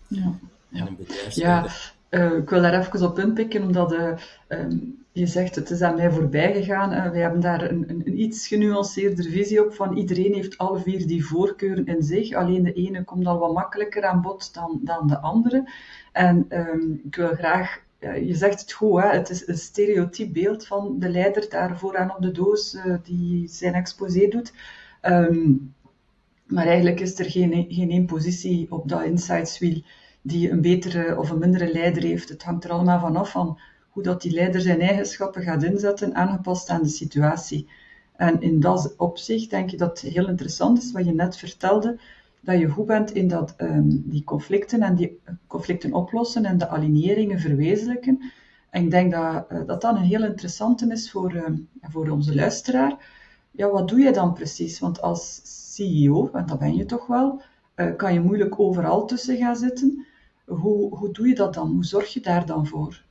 ja. 0.06 0.38
in 0.70 0.86
een 0.86 0.96
bedrijf. 0.96 1.34
Ja, 1.34 1.66
uh, 2.10 2.36
ik 2.36 2.50
wil 2.50 2.62
daar 2.62 2.80
even 2.80 3.08
op 3.08 3.18
inpikken, 3.18 3.62
omdat 3.62 3.92
uh, 3.92 4.12
um, 4.48 5.04
je 5.12 5.26
zegt 5.26 5.54
het 5.54 5.70
is 5.70 5.80
aan 5.80 5.96
mij 5.96 6.10
voorbij 6.10 6.52
gegaan. 6.52 6.92
Uh, 6.92 7.10
wij 7.10 7.20
hebben 7.20 7.40
daar 7.40 7.70
een, 7.70 7.84
een, 7.88 8.02
een, 8.06 8.20
iets 8.20 8.48
genuanceerder 8.48 9.24
visie 9.24 9.64
op 9.64 9.74
van 9.74 9.96
iedereen 9.96 10.34
heeft 10.34 10.58
alle 10.58 10.78
vier 10.78 11.06
die 11.06 11.26
voorkeuren 11.26 11.86
in 11.86 12.02
zich. 12.02 12.32
Alleen 12.32 12.62
de 12.62 12.72
ene 12.72 13.04
komt 13.04 13.26
al 13.26 13.38
wat 13.38 13.52
makkelijker 13.52 14.04
aan 14.04 14.20
bod 14.20 14.54
dan, 14.54 14.80
dan 14.82 15.06
de 15.06 15.20
andere. 15.20 15.68
En 16.12 16.46
um, 16.48 17.00
ik 17.04 17.16
wil 17.16 17.34
graag 17.34 17.82
je 17.98 18.34
zegt 18.34 18.60
het 18.60 18.72
goed, 18.72 19.02
hè? 19.02 19.08
het 19.08 19.30
is 19.30 19.48
een 19.48 19.58
stereotyp 19.58 20.32
beeld 20.32 20.66
van 20.66 20.98
de 20.98 21.08
leider 21.08 21.48
daar 21.48 21.78
vooraan 21.78 22.14
op 22.14 22.22
de 22.22 22.30
doos 22.30 22.76
die 23.02 23.48
zijn 23.48 23.74
exposé 23.74 24.28
doet. 24.28 24.52
Um, 25.02 25.74
maar 26.46 26.66
eigenlijk 26.66 27.00
is 27.00 27.18
er 27.18 27.30
geen, 27.30 27.66
geen 27.68 27.90
één 27.90 28.06
positie 28.06 28.66
op 28.70 28.88
dat 28.88 29.04
insightswiel 29.04 29.82
die 30.22 30.50
een 30.50 30.60
betere 30.60 31.18
of 31.18 31.30
een 31.30 31.38
mindere 31.38 31.72
leider 31.72 32.02
heeft. 32.02 32.28
Het 32.28 32.42
hangt 32.42 32.64
er 32.64 32.70
allemaal 32.70 33.00
van 33.00 33.16
af 33.16 33.30
van 33.30 33.58
hoe 33.88 34.02
dat 34.02 34.22
die 34.22 34.32
leider 34.32 34.60
zijn 34.60 34.80
eigenschappen 34.80 35.42
gaat 35.42 35.62
inzetten, 35.62 36.14
aangepast 36.14 36.68
aan 36.68 36.82
de 36.82 36.88
situatie. 36.88 37.68
En 38.16 38.40
in 38.40 38.60
dat 38.60 38.94
opzicht 38.96 39.50
denk 39.50 39.72
ik 39.72 39.78
dat 39.78 40.00
het 40.00 40.12
heel 40.12 40.28
interessant 40.28 40.82
is 40.82 40.92
wat 40.92 41.04
je 41.04 41.12
net 41.12 41.36
vertelde, 41.36 42.00
dat 42.40 42.58
je 42.58 42.68
goed 42.68 42.86
bent 42.86 43.12
in 43.12 43.28
dat, 43.28 43.54
um, 43.58 44.02
die 44.06 44.24
conflicten 44.24 44.82
en 44.82 44.94
die 44.94 45.20
conflicten 45.46 45.92
oplossen 45.92 46.44
en 46.44 46.58
de 46.58 46.68
aligneringen 46.68 47.40
verwezenlijken. 47.40 48.32
En 48.70 48.84
ik 48.84 48.90
denk 48.90 49.12
dat 49.12 49.44
uh, 49.52 49.58
dat 49.66 49.80
dan 49.80 49.96
een 49.96 50.02
heel 50.02 50.24
interessante 50.24 50.86
is 50.92 51.10
voor, 51.10 51.34
uh, 51.34 51.44
voor 51.80 52.08
onze 52.08 52.34
luisteraar. 52.34 52.96
ja, 53.50 53.70
wat 53.70 53.88
doe 53.88 53.98
je 53.98 54.12
dan 54.12 54.32
precies? 54.32 54.78
Want 54.78 55.02
als 55.02 55.40
CEO, 55.74 56.30
en 56.32 56.46
dat 56.46 56.58
ben 56.58 56.76
je 56.76 56.86
toch 56.86 57.06
wel, 57.06 57.42
uh, 57.76 57.96
kan 57.96 58.12
je 58.12 58.20
moeilijk 58.20 58.60
overal 58.60 59.06
tussen 59.06 59.36
gaan 59.36 59.56
zitten. 59.56 60.06
Hoe, 60.44 60.96
hoe 60.96 61.12
doe 61.12 61.28
je 61.28 61.34
dat 61.34 61.54
dan? 61.54 61.70
Hoe 61.70 61.84
zorg 61.84 62.12
je 62.12 62.20
daar 62.20 62.46
dan 62.46 62.66
voor? 62.66 63.02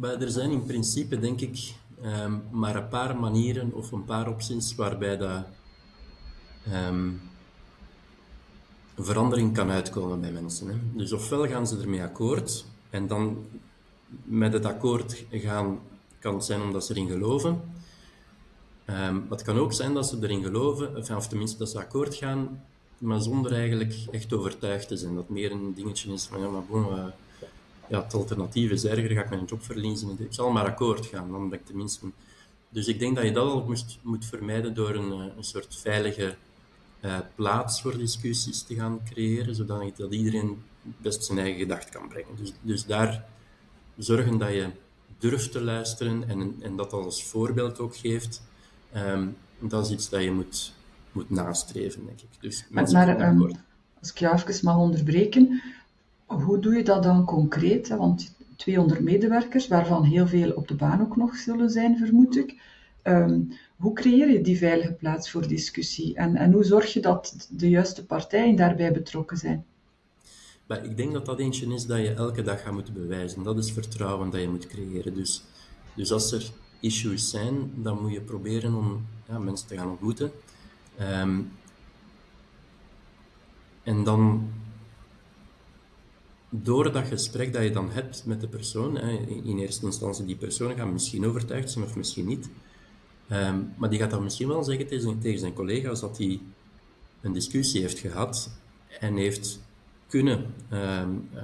Er 0.00 0.30
zijn 0.30 0.50
in 0.50 0.64
principe, 0.64 1.18
denk 1.18 1.40
ik, 1.40 1.74
um, 2.04 2.42
maar 2.50 2.76
een 2.76 2.88
paar 2.88 3.16
manieren 3.16 3.74
of 3.74 3.92
een 3.92 4.04
paar 4.04 4.28
opties 4.28 4.74
waarbij 4.74 5.16
dat, 5.16 5.44
um, 6.72 7.20
verandering 9.02 9.54
kan 9.54 9.70
uitkomen 9.70 10.20
bij 10.20 10.32
mensen. 10.32 10.68
Hè. 10.68 10.74
Dus 10.92 11.12
ofwel 11.12 11.46
gaan 11.46 11.66
ze 11.66 11.78
ermee 11.80 12.02
akkoord 12.02 12.64
en 12.90 13.06
dan 13.06 13.36
met 14.24 14.52
het 14.52 14.64
akkoord 14.64 15.24
gaan 15.30 15.78
kan 16.18 16.34
het 16.34 16.44
zijn 16.44 16.62
omdat 16.62 16.86
ze 16.86 16.92
erin 16.92 17.08
geloven. 17.08 17.60
Um, 18.90 19.26
het 19.30 19.42
kan 19.42 19.58
ook 19.58 19.72
zijn 19.72 19.94
dat 19.94 20.08
ze 20.08 20.18
erin 20.20 20.42
geloven, 20.42 21.16
of 21.16 21.26
tenminste 21.26 21.58
dat 21.58 21.68
ze 21.68 21.78
akkoord 21.78 22.14
gaan, 22.14 22.64
maar 22.98 23.20
zonder 23.20 23.52
eigenlijk 23.52 23.94
echt 24.10 24.32
overtuigd 24.32 24.88
te 24.88 24.96
zijn. 24.96 25.14
Dat 25.14 25.28
meer 25.28 25.50
een 25.50 25.74
dingetje 25.74 26.12
is 26.12 26.24
van 26.24 26.40
ja, 26.40 26.48
maar 26.48 26.62
uh, 26.70 27.06
ja, 27.88 28.02
het 28.02 28.14
alternatief 28.14 28.70
is 28.70 28.84
erger, 28.84 29.10
ga 29.10 29.22
ik 29.22 29.30
mijn 29.30 29.44
job 29.44 29.62
verliezen. 29.62 30.16
Ik 30.18 30.32
zal 30.32 30.50
maar 30.50 30.64
akkoord 30.66 31.06
gaan, 31.06 31.30
dan 31.30 31.52
ik 31.52 31.66
tenminste. 31.66 32.06
Dus 32.68 32.86
ik 32.86 32.98
denk 32.98 33.16
dat 33.16 33.24
je 33.24 33.32
dat 33.32 33.50
al 33.50 33.74
moet 34.02 34.24
vermijden 34.24 34.74
door 34.74 34.94
een, 34.94 35.12
eh, 35.12 35.36
een 35.36 35.44
soort 35.44 35.76
veilige 35.76 36.36
uh, 37.00 37.18
plaats 37.34 37.82
voor 37.82 37.98
discussies 37.98 38.62
te 38.62 38.74
gaan 38.74 39.00
creëren, 39.04 39.54
zodat 39.54 39.96
dat 39.96 40.12
iedereen 40.12 40.62
best 40.96 41.24
zijn 41.24 41.38
eigen 41.38 41.58
gedacht 41.58 41.88
kan 41.88 42.08
brengen. 42.08 42.36
Dus, 42.36 42.52
dus 42.62 42.86
daar 42.86 43.24
zorgen 43.96 44.38
dat 44.38 44.50
je 44.50 44.70
durft 45.18 45.52
te 45.52 45.60
luisteren 45.60 46.28
en, 46.28 46.56
en 46.60 46.76
dat 46.76 46.92
als 46.92 47.24
voorbeeld 47.24 47.78
ook 47.78 47.96
geeft, 47.96 48.42
um, 48.96 49.36
dat 49.58 49.86
is 49.86 49.92
iets 49.92 50.08
dat 50.08 50.22
je 50.22 50.30
moet, 50.30 50.72
moet 51.12 51.30
nastreven, 51.30 52.04
denk 52.06 52.20
ik. 52.20 52.28
Dus 52.40 52.66
maar, 52.70 52.90
maar 52.90 53.28
um, 53.28 53.42
als 54.00 54.10
ik 54.10 54.18
jou 54.18 54.36
even 54.36 54.64
mag 54.64 54.76
onderbreken, 54.76 55.62
hoe 56.26 56.58
doe 56.58 56.74
je 56.74 56.84
dat 56.84 57.02
dan 57.02 57.24
concreet? 57.24 57.88
Want 57.88 58.34
200 58.56 59.00
medewerkers, 59.00 59.68
waarvan 59.68 60.04
heel 60.04 60.26
veel 60.26 60.52
op 60.52 60.68
de 60.68 60.74
baan 60.74 61.00
ook 61.00 61.16
nog 61.16 61.36
zullen 61.36 61.70
zijn, 61.70 61.98
vermoed 61.98 62.36
ik. 62.36 62.62
Um, 63.02 63.52
hoe 63.76 63.92
creëer 63.92 64.30
je 64.30 64.40
die 64.40 64.58
veilige 64.58 64.92
plaats 64.92 65.30
voor 65.30 65.48
discussie? 65.48 66.14
En, 66.14 66.36
en 66.36 66.52
hoe 66.52 66.64
zorg 66.64 66.92
je 66.92 67.00
dat 67.00 67.48
de 67.50 67.68
juiste 67.68 68.06
partijen 68.06 68.56
daarbij 68.56 68.92
betrokken 68.92 69.36
zijn? 69.36 69.64
Maar 70.66 70.84
ik 70.84 70.96
denk 70.96 71.12
dat 71.12 71.26
dat 71.26 71.38
eentje 71.38 71.74
is 71.74 71.86
dat 71.86 71.98
je 71.98 72.12
elke 72.12 72.42
dag 72.42 72.62
gaat 72.62 72.72
moeten 72.72 72.94
bewijzen. 72.94 73.42
Dat 73.42 73.58
is 73.58 73.72
vertrouwen 73.72 74.30
dat 74.30 74.40
je 74.40 74.48
moet 74.48 74.66
creëren. 74.66 75.14
Dus, 75.14 75.42
dus 75.94 76.12
als 76.12 76.32
er 76.32 76.50
issues 76.80 77.30
zijn, 77.30 77.72
dan 77.74 78.02
moet 78.02 78.12
je 78.12 78.20
proberen 78.20 78.74
om 78.74 79.06
ja, 79.28 79.38
mensen 79.38 79.68
te 79.68 79.76
gaan 79.76 79.90
ontmoeten. 79.90 80.32
Um, 81.00 81.52
en 83.82 84.04
dan 84.04 84.50
door 86.48 86.92
dat 86.92 87.06
gesprek 87.06 87.52
dat 87.52 87.62
je 87.62 87.70
dan 87.70 87.90
hebt 87.90 88.26
met 88.26 88.40
de 88.40 88.48
persoon, 88.48 88.98
in 89.44 89.58
eerste 89.58 89.86
instantie 89.86 90.24
die 90.24 90.36
persoon 90.36 90.76
gaat 90.76 90.92
misschien 90.92 91.26
overtuigd 91.26 91.70
zijn 91.70 91.84
of 91.84 91.96
misschien 91.96 92.26
niet, 92.26 92.50
um, 93.32 93.72
maar 93.76 93.90
die 93.90 93.98
gaat 93.98 94.10
dan 94.10 94.22
misschien 94.22 94.48
wel 94.48 94.64
zeggen 94.64 94.86
tegen, 95.20 95.38
zijn 95.38 95.52
collega's 95.52 96.00
dat 96.00 96.18
hij 96.18 96.40
een 97.20 97.32
discussie 97.32 97.80
heeft 97.80 97.98
gehad 97.98 98.50
en 99.00 99.16
heeft 99.16 99.60
kunnen 100.06 100.54
um, 100.72 101.28
uh, 101.34 101.40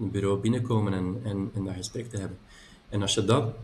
een 0.00 0.10
bureau 0.10 0.40
binnenkomen 0.40 0.92
en, 0.92 1.20
en, 1.24 1.50
en, 1.54 1.64
dat 1.64 1.74
gesprek 1.74 2.10
te 2.10 2.16
hebben. 2.16 2.38
En 2.88 3.02
als 3.02 3.14
je 3.14 3.24
dat 3.24 3.54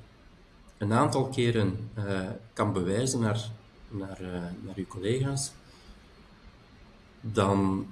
een 0.79 0.93
aantal 0.93 1.29
keren 1.29 1.91
uh, 1.99 2.21
kan 2.53 2.73
bewijzen 2.73 3.21
naar, 3.21 3.51
naar, 3.89 4.23
uh, 4.23 4.31
naar 4.65 4.75
je 4.75 4.87
collega's, 4.87 5.53
dan 7.21 7.87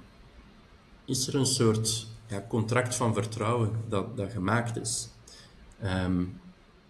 is 1.05 1.27
er 1.27 1.35
een 1.35 1.45
soort 1.45 2.07
ja, 2.27 2.45
contract 2.47 2.95
van 2.95 3.13
vertrouwen 3.13 3.71
dat, 3.89 4.17
dat 4.17 4.31
gemaakt 4.31 4.77
is. 4.77 5.09
Um, 5.83 6.39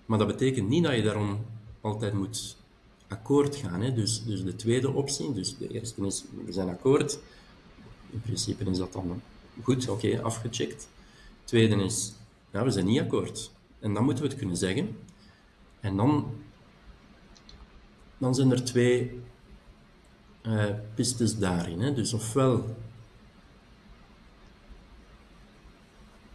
maar 0.06 0.18
dat 0.18 0.28
betekent 0.28 0.68
niet 0.68 0.84
dat 0.84 0.96
je 0.96 1.02
daarom 1.02 1.46
altijd 1.82 2.14
moet 2.14 2.58
akkoord 3.08 3.56
gaan. 3.56 3.82
Hè. 3.82 3.94
Dus, 3.94 4.24
dus 4.24 4.44
de 4.44 4.56
tweede 4.56 4.92
optie, 4.92 5.34
dus 5.34 5.58
de 5.58 5.68
eerste 5.68 6.06
is, 6.06 6.24
we 6.46 6.52
zijn 6.52 6.70
akkoord. 6.70 7.20
In 8.10 8.22
principe 8.22 8.64
is 8.64 8.78
dat 8.78 8.94
dan 8.94 9.22
goed, 9.64 9.90
oké, 9.90 10.22
afgecheckt. 10.22 10.88
Tweede 11.44 11.76
is, 11.76 12.14
ja, 12.52 12.64
we 12.64 12.72
zijn 12.72 12.86
niet 12.86 13.00
akkoord. 13.00 13.52
En 13.80 13.94
dan 13.94 14.04
moeten 14.04 14.24
we 14.24 14.30
het 14.30 14.40
kunnen 14.40 14.58
zeggen. 14.58 14.98
En 15.86 15.95
dan, 15.95 16.26
dan 18.17 18.36
zijn 18.36 18.52
er 18.52 18.63
twee 18.63 19.21
uh, 20.43 20.63
pistes 20.95 21.38
daarin. 21.38 21.80
Hè. 21.80 21.93
Dus 21.93 22.13
ofwel 22.13 22.76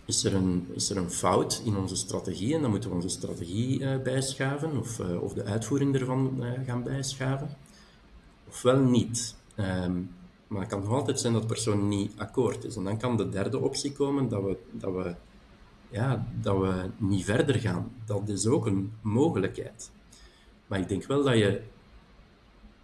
is 0.05 0.25
er, 0.25 0.35
een, 0.35 0.69
is 0.73 0.91
er 0.91 0.97
een 0.97 1.11
fout 1.11 1.63
in 1.65 1.77
onze 1.77 1.97
strategie 1.97 2.55
en 2.55 2.61
dan 2.61 2.71
moeten 2.71 2.89
we 2.91 2.97
onze 2.97 3.09
strategie 3.09 3.81
uh, 3.81 4.03
bijschaven 4.03 4.79
of, 4.79 4.99
uh, 4.99 5.23
of 5.23 5.33
de 5.33 5.45
uitvoering 5.45 5.95
ervan 5.95 6.43
gaan 6.67 6.83
bijschaven. 6.83 7.57
Ofwel 8.49 8.79
niet. 8.79 9.35
Um, 9.57 10.15
maar 10.47 10.61
het 10.61 10.71
kan 10.71 10.81
nog 10.81 10.93
altijd 10.93 11.21
zijn 11.21 11.33
dat 11.33 11.43
de 11.43 11.49
persoon 11.49 11.89
niet 11.89 12.13
akkoord 12.17 12.65
is. 12.65 12.77
En 12.77 12.85
dan 12.85 12.99
kan 12.99 13.17
de 13.17 13.29
derde 13.29 13.59
optie 13.59 13.93
komen 13.93 14.29
dat 14.29 14.43
we, 14.43 14.57
dat 14.71 14.93
we, 14.93 15.15
ja, 15.91 16.27
dat 16.41 16.59
we 16.59 16.91
niet 16.97 17.25
verder 17.25 17.55
gaan. 17.55 17.93
Dat 18.05 18.29
is 18.29 18.47
ook 18.47 18.67
een 18.67 18.93
mogelijkheid. 19.01 19.91
Maar 20.67 20.81
ik 20.81 20.89
denk 20.89 21.05
wel 21.05 21.25
dat 21.25 21.37
je 21.37 21.63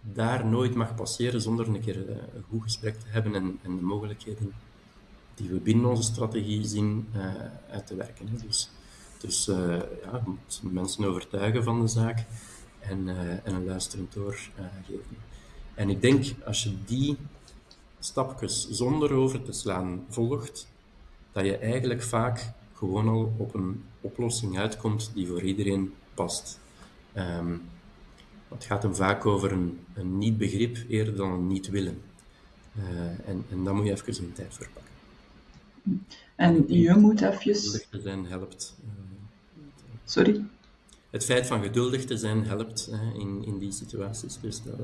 daar 0.01 0.45
nooit 0.45 0.75
mag 0.75 0.95
passeren 0.95 1.41
zonder 1.41 1.67
een 1.67 1.81
keer 1.81 2.09
eh, 2.09 2.15
een 2.15 2.43
goed 2.49 2.61
gesprek 2.61 2.95
te 2.95 3.07
hebben 3.07 3.35
en, 3.35 3.59
en 3.63 3.75
de 3.75 3.81
mogelijkheden 3.81 4.53
die 5.35 5.49
we 5.49 5.59
binnen 5.59 5.85
onze 5.85 6.03
strategie 6.03 6.65
zien 6.65 7.07
uh, 7.15 7.25
uit 7.69 7.87
te 7.87 7.95
werken. 7.95 8.39
Dus, 8.47 8.69
dus 9.17 9.47
uh, 9.47 9.57
ja, 10.03 10.21
je 10.25 10.61
moet 10.61 10.61
mensen 10.61 11.05
overtuigen 11.05 11.63
van 11.63 11.81
de 11.81 11.87
zaak 11.87 12.25
en, 12.79 13.07
en 13.43 13.55
een 13.55 13.65
luisterend 13.65 14.17
oor 14.17 14.39
geven. 14.85 15.17
En 15.73 15.89
ik 15.89 16.01
denk, 16.01 16.25
als 16.45 16.63
je 16.63 16.75
die 16.85 17.17
stapjes 17.99 18.69
zonder 18.69 19.11
over 19.13 19.43
te 19.43 19.51
slaan 19.51 20.05
volgt, 20.09 20.67
dat 21.31 21.45
je 21.45 21.57
eigenlijk 21.57 22.03
vaak 22.03 22.53
gewoon 22.77 23.07
al 23.07 23.33
op 23.37 23.53
een 23.53 23.83
oplossing 24.01 24.59
uitkomt 24.59 25.11
die 25.13 25.27
voor 25.27 25.41
iedereen 25.41 25.93
past. 26.13 26.59
Um, 27.17 27.61
het 28.47 28.63
gaat 28.63 28.83
hem 28.83 28.95
vaak 28.95 29.25
over 29.25 29.51
een, 29.51 29.79
een 29.93 30.17
niet-begrip 30.17 30.77
eerder 30.87 31.15
dan 31.15 31.31
een 31.31 31.47
niet-willen. 31.47 32.01
Uh, 32.77 33.29
en, 33.29 33.45
en 33.49 33.63
daar 33.63 33.75
moet 33.75 33.85
je 33.85 33.91
even 33.91 34.23
een 34.23 34.33
tijd 34.33 34.53
voor 34.53 34.67
pakken. 34.73 36.05
En 36.35 36.65
je 36.67 36.95
moet 36.95 37.21
even... 37.21 37.55
Geduldig 37.55 37.87
te 37.89 38.01
zijn 38.01 38.25
helpt. 38.25 38.75
Uh, 38.83 38.89
Sorry? 40.05 40.43
Het 41.09 41.25
feit 41.25 41.47
van 41.47 41.61
geduldig 41.61 42.05
te 42.05 42.17
zijn 42.17 42.45
helpt 42.45 42.91
in, 43.13 43.43
in 43.45 43.57
die 43.57 43.71
situaties. 43.71 44.37
Dus 44.41 44.61
dat, 44.63 44.75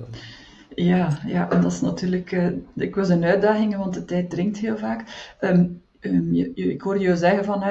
ja, 0.76 1.22
ja, 1.26 1.50
en 1.50 1.62
dat 1.62 1.72
is 1.72 1.82
natuurlijk 1.82 2.32
uh, 2.32 2.48
dikwijls 2.74 3.10
een 3.10 3.24
uitdaging, 3.24 3.76
want 3.76 3.94
de 3.94 4.06
tijd 4.06 4.30
dringt 4.30 4.58
heel 4.58 4.78
vaak. 4.78 5.36
Um, 5.42 5.82
je, 6.32 6.54
ik 6.54 6.82
hoorde 6.82 7.00
je 7.00 7.16
zeggen 7.16 7.46
van, 7.46 7.62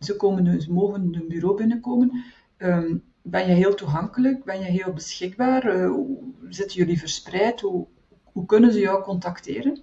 ze, 0.00 0.16
komen, 0.16 0.60
ze 0.60 0.72
mogen 0.72 1.14
een 1.14 1.28
bureau 1.28 1.56
binnenkomen. 1.56 2.24
Um, 2.58 3.02
ben 3.22 3.48
je 3.48 3.54
heel 3.54 3.74
toegankelijk? 3.74 4.44
Ben 4.44 4.58
je 4.58 4.64
heel 4.64 4.92
beschikbaar? 4.92 5.76
Uh, 5.76 6.00
zitten 6.48 6.76
jullie 6.76 6.98
verspreid? 6.98 7.60
Hoe, 7.60 7.86
hoe 8.24 8.46
kunnen 8.46 8.72
ze 8.72 8.78
jou 8.78 9.02
contacteren? 9.02 9.82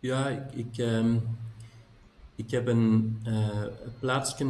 Ja, 0.00 0.28
ik, 0.28 0.52
ik, 0.52 0.84
ik 2.34 2.50
heb 2.50 2.66
een 2.66 3.18
uh, 3.26 3.64
plaatsje 4.00 4.44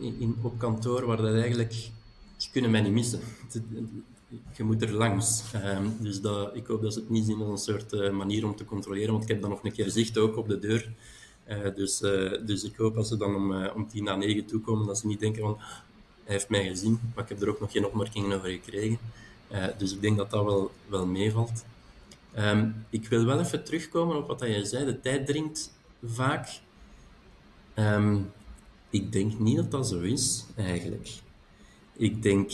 in, 0.00 0.36
op 0.42 0.58
kantoor 0.58 1.06
waar 1.06 1.16
dat 1.16 1.34
eigenlijk... 1.34 1.90
Ze 2.36 2.50
kunnen 2.50 2.70
mij 2.70 2.80
niet 2.80 2.92
missen 2.92 3.20
je 4.56 4.64
moet 4.64 4.82
er 4.82 4.92
langs. 4.92 5.44
Dus 6.00 6.20
dat, 6.20 6.56
ik 6.56 6.66
hoop 6.66 6.82
dat 6.82 6.92
ze 6.92 7.00
het 7.00 7.10
niet 7.10 7.26
zien 7.26 7.40
als 7.40 7.48
een 7.66 7.74
soort 7.74 7.92
uh, 7.92 8.10
manier 8.10 8.44
om 8.44 8.56
te 8.56 8.64
controleren, 8.64 9.10
want 9.10 9.22
ik 9.22 9.28
heb 9.28 9.40
dan 9.40 9.50
nog 9.50 9.64
een 9.64 9.72
keer 9.72 9.90
zicht 9.90 10.18
ook 10.18 10.36
op 10.36 10.48
de 10.48 10.58
deur. 10.58 10.92
Uh, 11.48 11.74
dus, 11.74 12.02
uh, 12.02 12.46
dus 12.46 12.64
ik 12.64 12.76
hoop 12.76 12.96
als 12.96 13.08
ze 13.08 13.16
dan 13.16 13.34
om, 13.34 13.66
om 13.66 13.88
tien 13.88 14.04
na 14.04 14.16
negen 14.16 14.46
toekomen, 14.46 14.86
dat 14.86 14.98
ze 14.98 15.06
niet 15.06 15.20
denken 15.20 15.42
van 15.42 15.56
hij 16.24 16.36
heeft 16.36 16.48
mij 16.48 16.68
gezien, 16.68 17.00
maar 17.14 17.24
ik 17.24 17.30
heb 17.30 17.42
er 17.42 17.48
ook 17.48 17.60
nog 17.60 17.72
geen 17.72 17.86
opmerkingen 17.86 18.36
over 18.36 18.48
gekregen. 18.48 18.98
dus 19.78 19.92
ik 19.92 20.00
denk 20.00 20.16
dat 20.16 20.30
dat 20.30 20.44
wel, 20.44 20.70
wel 20.86 21.06
meevalt. 21.06 21.64
Um, 22.38 22.86
ik 22.90 23.08
wil 23.08 23.24
wel 23.24 23.40
even 23.40 23.64
terugkomen 23.64 24.16
op 24.16 24.26
wat 24.26 24.40
jij 24.40 24.64
zei. 24.64 24.84
De 24.84 25.00
tijd 25.00 25.26
dringt 25.26 25.72
vaak. 26.04 26.60
Um, 27.74 28.30
ik 28.90 29.12
denk 29.12 29.38
niet 29.38 29.56
dat 29.56 29.70
dat 29.70 29.88
zo 29.88 30.00
is, 30.00 30.44
eigenlijk. 30.56 31.08
Ik 31.96 32.22
denk 32.22 32.50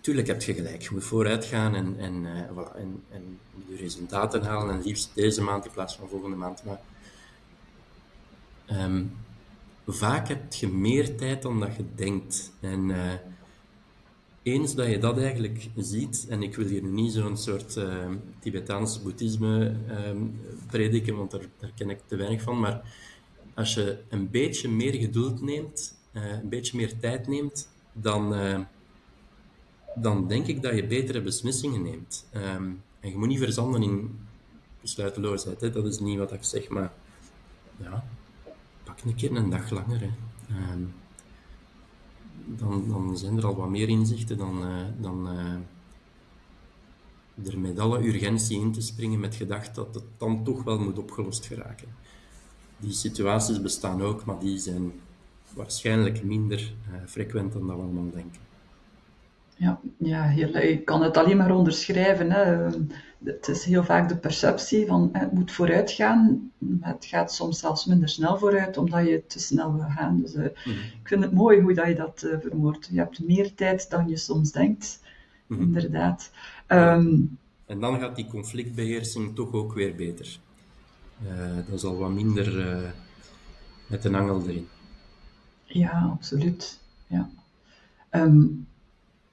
Tuurlijk 0.00 0.26
heb 0.26 0.42
je 0.42 0.54
gelijk. 0.54 0.82
Je 0.82 0.88
moet 0.92 1.04
vooruit 1.04 1.44
gaan 1.44 1.74
en, 1.74 1.94
en, 1.98 2.26
voilà, 2.50 2.76
en, 2.76 3.02
en 3.10 3.38
de 3.68 3.76
resultaten 3.76 4.42
halen. 4.42 4.74
En 4.74 4.82
liefst 4.82 5.10
deze 5.14 5.42
maand 5.42 5.64
in 5.64 5.70
plaats 5.70 5.96
van 5.96 6.08
volgende 6.08 6.36
maand. 6.36 6.64
Maar 6.64 6.80
um, 8.72 9.12
vaak 9.86 10.28
heb 10.28 10.52
je 10.52 10.68
meer 10.68 11.16
tijd 11.16 11.42
dan 11.42 11.60
dat 11.60 11.76
je 11.76 11.84
denkt. 11.94 12.52
En 12.60 12.88
uh, 12.88 13.12
eens 14.42 14.74
dat 14.74 14.86
je 14.86 14.98
dat 14.98 15.18
eigenlijk 15.18 15.68
ziet, 15.76 16.26
en 16.28 16.42
ik 16.42 16.56
wil 16.56 16.66
hier 16.66 16.82
nu 16.82 16.90
niet 16.90 17.12
zo'n 17.12 17.36
soort 17.36 17.76
uh, 17.76 18.06
Tibetaans 18.38 19.02
boeddhisme 19.02 19.74
uh, 19.88 20.22
prediken, 20.66 21.16
want 21.16 21.30
daar, 21.30 21.44
daar, 21.58 21.72
ken 21.76 21.90
ik 21.90 22.00
te 22.06 22.16
weinig 22.16 22.42
van, 22.42 22.60
maar 22.60 22.82
als 23.54 23.74
je 23.74 23.98
een 24.08 24.30
beetje 24.30 24.68
meer 24.68 24.94
geduld 24.94 25.42
neemt, 25.42 25.98
uh, 26.12 26.30
een 26.30 26.48
beetje 26.48 26.76
meer 26.76 26.98
tijd 26.98 27.26
neemt, 27.26 27.68
dan, 27.92 28.34
dan 29.94 30.28
denk 30.28 30.46
ik 30.46 30.62
dat 30.62 30.74
je 30.74 30.86
betere 30.86 31.22
beslissingen 31.22 31.82
neemt. 31.82 32.26
En 33.00 33.10
je 33.10 33.16
moet 33.16 33.28
niet 33.28 33.38
verzanden 33.38 33.82
in 33.82 34.18
besluiteloosheid, 34.80 35.60
hè? 35.60 35.70
dat 35.70 35.86
is 35.86 35.98
niet 35.98 36.18
wat 36.18 36.32
ik 36.32 36.42
zeg, 36.42 36.68
maar 36.68 36.92
ja, 37.76 38.04
een 39.04 39.14
keer 39.14 39.36
een 39.36 39.50
dag 39.50 39.70
langer. 39.70 40.02
Um, 40.72 40.92
dan, 42.44 42.88
dan 42.88 43.16
zijn 43.18 43.36
er 43.36 43.46
al 43.46 43.56
wat 43.56 43.68
meer 43.68 43.88
inzichten 43.88 44.36
dan, 44.36 44.62
uh, 44.62 44.76
dan 45.00 45.28
uh, 45.32 45.54
er 47.52 47.58
met 47.58 47.78
alle 47.78 48.06
urgentie 48.06 48.60
in 48.60 48.72
te 48.72 48.80
springen 48.80 49.20
met 49.20 49.34
gedacht 49.34 49.74
dat 49.74 49.94
het 49.94 50.04
dan 50.16 50.44
toch 50.44 50.62
wel 50.62 50.78
moet 50.78 50.98
opgelost 50.98 51.46
geraken. 51.46 51.88
Die 52.76 52.92
situaties 52.92 53.62
bestaan 53.62 54.02
ook, 54.02 54.24
maar 54.24 54.38
die 54.38 54.58
zijn 54.58 54.92
waarschijnlijk 55.54 56.22
minder 56.22 56.72
uh, 56.90 56.96
frequent 57.06 57.52
dan 57.52 57.66
dat 57.66 57.76
we 57.76 57.82
allemaal 57.82 58.10
denken. 58.10 58.40
Ja, 59.56 59.80
ja 59.98 60.30
ik 60.60 60.84
kan 60.84 61.02
het 61.02 61.16
alleen 61.16 61.36
maar 61.36 61.54
onderschrijven. 61.54 62.30
Hè. 62.30 62.68
Het 63.24 63.48
is 63.48 63.64
heel 63.64 63.84
vaak 63.84 64.08
de 64.08 64.16
perceptie 64.16 64.86
van 64.86 65.08
het 65.12 65.32
moet 65.32 65.52
vooruit 65.52 65.90
gaan. 65.90 66.50
Het 66.80 67.04
gaat 67.04 67.32
soms 67.32 67.58
zelfs 67.58 67.84
minder 67.84 68.08
snel 68.08 68.38
vooruit, 68.38 68.76
omdat 68.76 69.06
je 69.06 69.22
te 69.26 69.38
snel 69.38 69.74
wil 69.74 69.88
gaan. 69.88 70.20
Dus 70.20 70.34
uh, 70.34 70.42
mm. 70.42 70.72
ik 70.72 71.00
vind 71.08 71.22
het 71.22 71.32
mooi 71.32 71.60
hoe 71.60 71.74
dat 71.74 71.86
je 71.86 71.94
dat 71.94 72.22
uh, 72.24 72.36
verwoordt. 72.40 72.88
Je 72.90 72.98
hebt 72.98 73.20
meer 73.20 73.54
tijd 73.54 73.90
dan 73.90 74.08
je 74.08 74.16
soms 74.16 74.52
denkt, 74.52 75.00
mm. 75.46 75.60
inderdaad. 75.60 76.30
Um, 76.68 77.38
en 77.66 77.80
dan 77.80 78.00
gaat 78.00 78.16
die 78.16 78.26
conflictbeheersing 78.26 79.34
toch 79.34 79.52
ook 79.52 79.74
weer 79.74 79.94
beter. 79.94 80.38
Uh, 81.24 81.56
dat 81.66 81.74
is 81.74 81.84
al 81.84 81.98
wat 81.98 82.10
minder 82.10 82.82
met 83.86 84.04
een 84.04 84.14
angel 84.14 84.42
erin. 84.48 84.68
Ja, 85.64 86.10
absoluut. 86.12 86.78
Ja. 87.06 87.30
Um, 88.10 88.66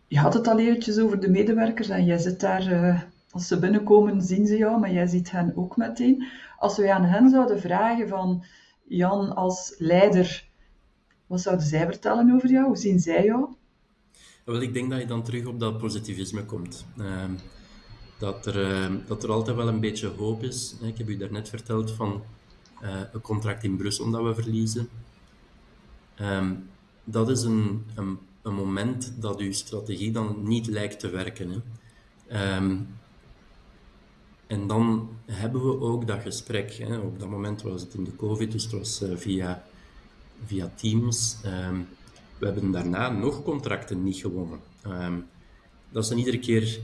je 0.08 0.20
had 0.20 0.34
het 0.34 0.48
al 0.48 0.60
eventjes 0.60 1.00
over 1.00 1.20
de 1.20 1.30
medewerkers 1.30 1.90
en 1.90 2.06
jij 2.06 2.18
zit 2.18 2.40
daar, 2.40 3.08
als 3.32 3.48
ze 3.48 3.60
binnenkomen 3.60 4.22
zien 4.22 4.48
ze 4.48 4.58
jou, 4.58 4.80
maar 4.80 4.92
jij 4.92 5.08
ziet 5.08 5.32
hen 5.32 5.54
ook 5.56 5.78
meteen. 5.78 6.28
Als 6.58 6.78
wij 6.78 6.92
aan 6.92 7.04
hen 7.04 7.30
zouden 7.30 7.60
vragen 7.60 8.08
van, 8.08 8.44
Jan 8.88 9.36
als 9.36 9.76
leider, 9.78 10.48
wat 11.28 11.42
zouden 11.42 11.66
zij 11.66 11.86
vertellen 11.86 12.36
over 12.36 12.50
jou? 12.50 12.66
Hoe 12.66 12.78
zien 12.78 13.00
zij 13.00 13.26
jou? 13.26 13.48
Wel, 14.46 14.62
ik 14.62 14.74
denk 14.74 14.90
dat 14.90 15.00
je 15.00 15.06
dan 15.06 15.24
terug 15.24 15.46
op 15.46 15.60
dat 15.60 15.78
positivisme 15.78 16.46
komt. 16.46 16.86
Uh, 16.98 17.24
dat, 18.20 18.46
er, 18.46 18.90
uh, 18.92 18.96
dat 19.08 19.24
er 19.24 19.32
altijd 19.32 19.56
wel 19.56 19.68
een 19.68 19.80
beetje 19.80 20.08
hoop 20.08 20.44
is. 20.44 20.76
Ik 20.82 20.98
heb 20.98 21.10
u 21.10 21.18
daarnet 21.18 21.50
verteld 21.50 21.92
van 21.92 22.22
uh, 22.84 22.90
een 23.12 23.22
contract 23.22 23.64
in 23.64 23.78
Brussel 23.78 24.12
dat 24.12 24.24
we 24.24 24.42
verliezen. 24.42 24.90
Ehm, 26.16 26.54
dat 27.04 27.30
is 27.30 27.44
een, 27.44 27.86
een 27.96 28.20
een 28.48 28.54
moment 28.54 29.14
dat 29.20 29.40
uw 29.40 29.52
strategie 29.52 30.12
dan 30.12 30.36
niet 30.44 30.68
lijkt 30.68 31.00
te 31.00 31.10
werken. 31.10 31.50
Hè. 31.50 31.60
Ehm, 32.28 32.78
en 34.48 34.68
dan 34.68 35.10
hebben 35.26 35.66
we 35.66 35.80
ook 35.80 36.08
dat 36.08 36.22
gesprek. 36.22 36.74
Hè. 36.74 36.98
Op 36.98 37.20
dat 37.20 37.30
moment 37.30 37.62
was 37.62 37.82
het 37.82 37.94
in 37.94 38.04
de 38.04 38.16
COVID, 38.16 38.52
dus 38.52 38.64
het 38.64 38.72
was 38.72 39.02
uh, 39.02 39.18
via, 39.18 39.64
via 40.46 40.72
Teams. 40.76 41.38
Um, 41.46 41.88
we 42.38 42.46
hebben 42.46 42.72
daarna 42.72 43.10
nog 43.10 43.44
contracten 43.44 44.04
niet 44.04 44.18
gewonnen. 44.18 44.60
Um, 44.88 45.26
dat 45.90 46.06
zijn 46.06 46.20
iedere 46.20 46.40
keer 46.40 46.80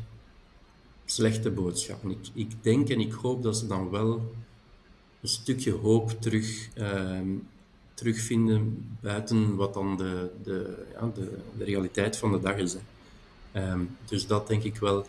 slechte 1.06 1.52
boodschappen. 1.52 2.10
Ik, 2.10 2.30
ik 2.34 2.64
denk 2.64 2.90
en 2.90 3.00
ik 3.00 3.12
hoop 3.12 3.44
dat 3.44 3.58
ze 3.58 3.68
dan 3.68 3.90
wel 3.90 4.34
een 5.22 5.28
stukje 5.28 5.72
hoop 5.72 6.22
terug 6.22 6.70
terugvinden 7.94 8.88
buiten 9.02 9.56
wat 9.56 9.74
dan 9.74 9.98
de, 9.98 10.32
de, 10.44 10.86
ja, 10.94 11.12
de, 11.16 11.38
de 11.58 11.64
realiteit 11.64 12.18
van 12.18 12.32
de 12.32 12.40
dag 12.40 12.56
is. 12.56 12.76
Dus 14.06 14.28
dat 14.28 14.48
denk 14.48 14.64
ik 14.64 14.76
wel 14.76 15.06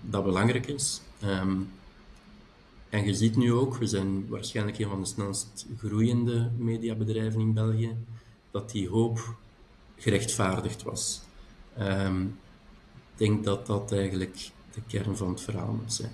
dat 0.00 0.24
belangrijk 0.24 0.66
is. 0.66 1.00
Um, 1.24 1.70
en 2.88 3.04
je 3.04 3.14
ziet 3.14 3.36
nu 3.36 3.52
ook, 3.52 3.76
we 3.76 3.86
zijn 3.86 4.28
waarschijnlijk 4.28 4.78
een 4.78 4.88
van 4.88 5.00
de 5.00 5.06
snelst 5.06 5.66
groeiende 5.78 6.50
mediabedrijven 6.56 7.40
in 7.40 7.52
België, 7.52 7.96
dat 8.50 8.70
die 8.70 8.88
hoop 8.88 9.36
gerechtvaardigd 9.96 10.82
was. 10.82 11.22
ik 11.76 13.16
denk 13.16 13.44
dat 13.44 13.66
dat 13.66 13.92
eigenlijk 13.92 14.50
de 14.74 14.80
kern 14.86 15.16
van 15.16 15.28
het 15.28 15.40
verhaal 15.40 15.72
moet 15.72 15.92
zijn. 15.92 16.12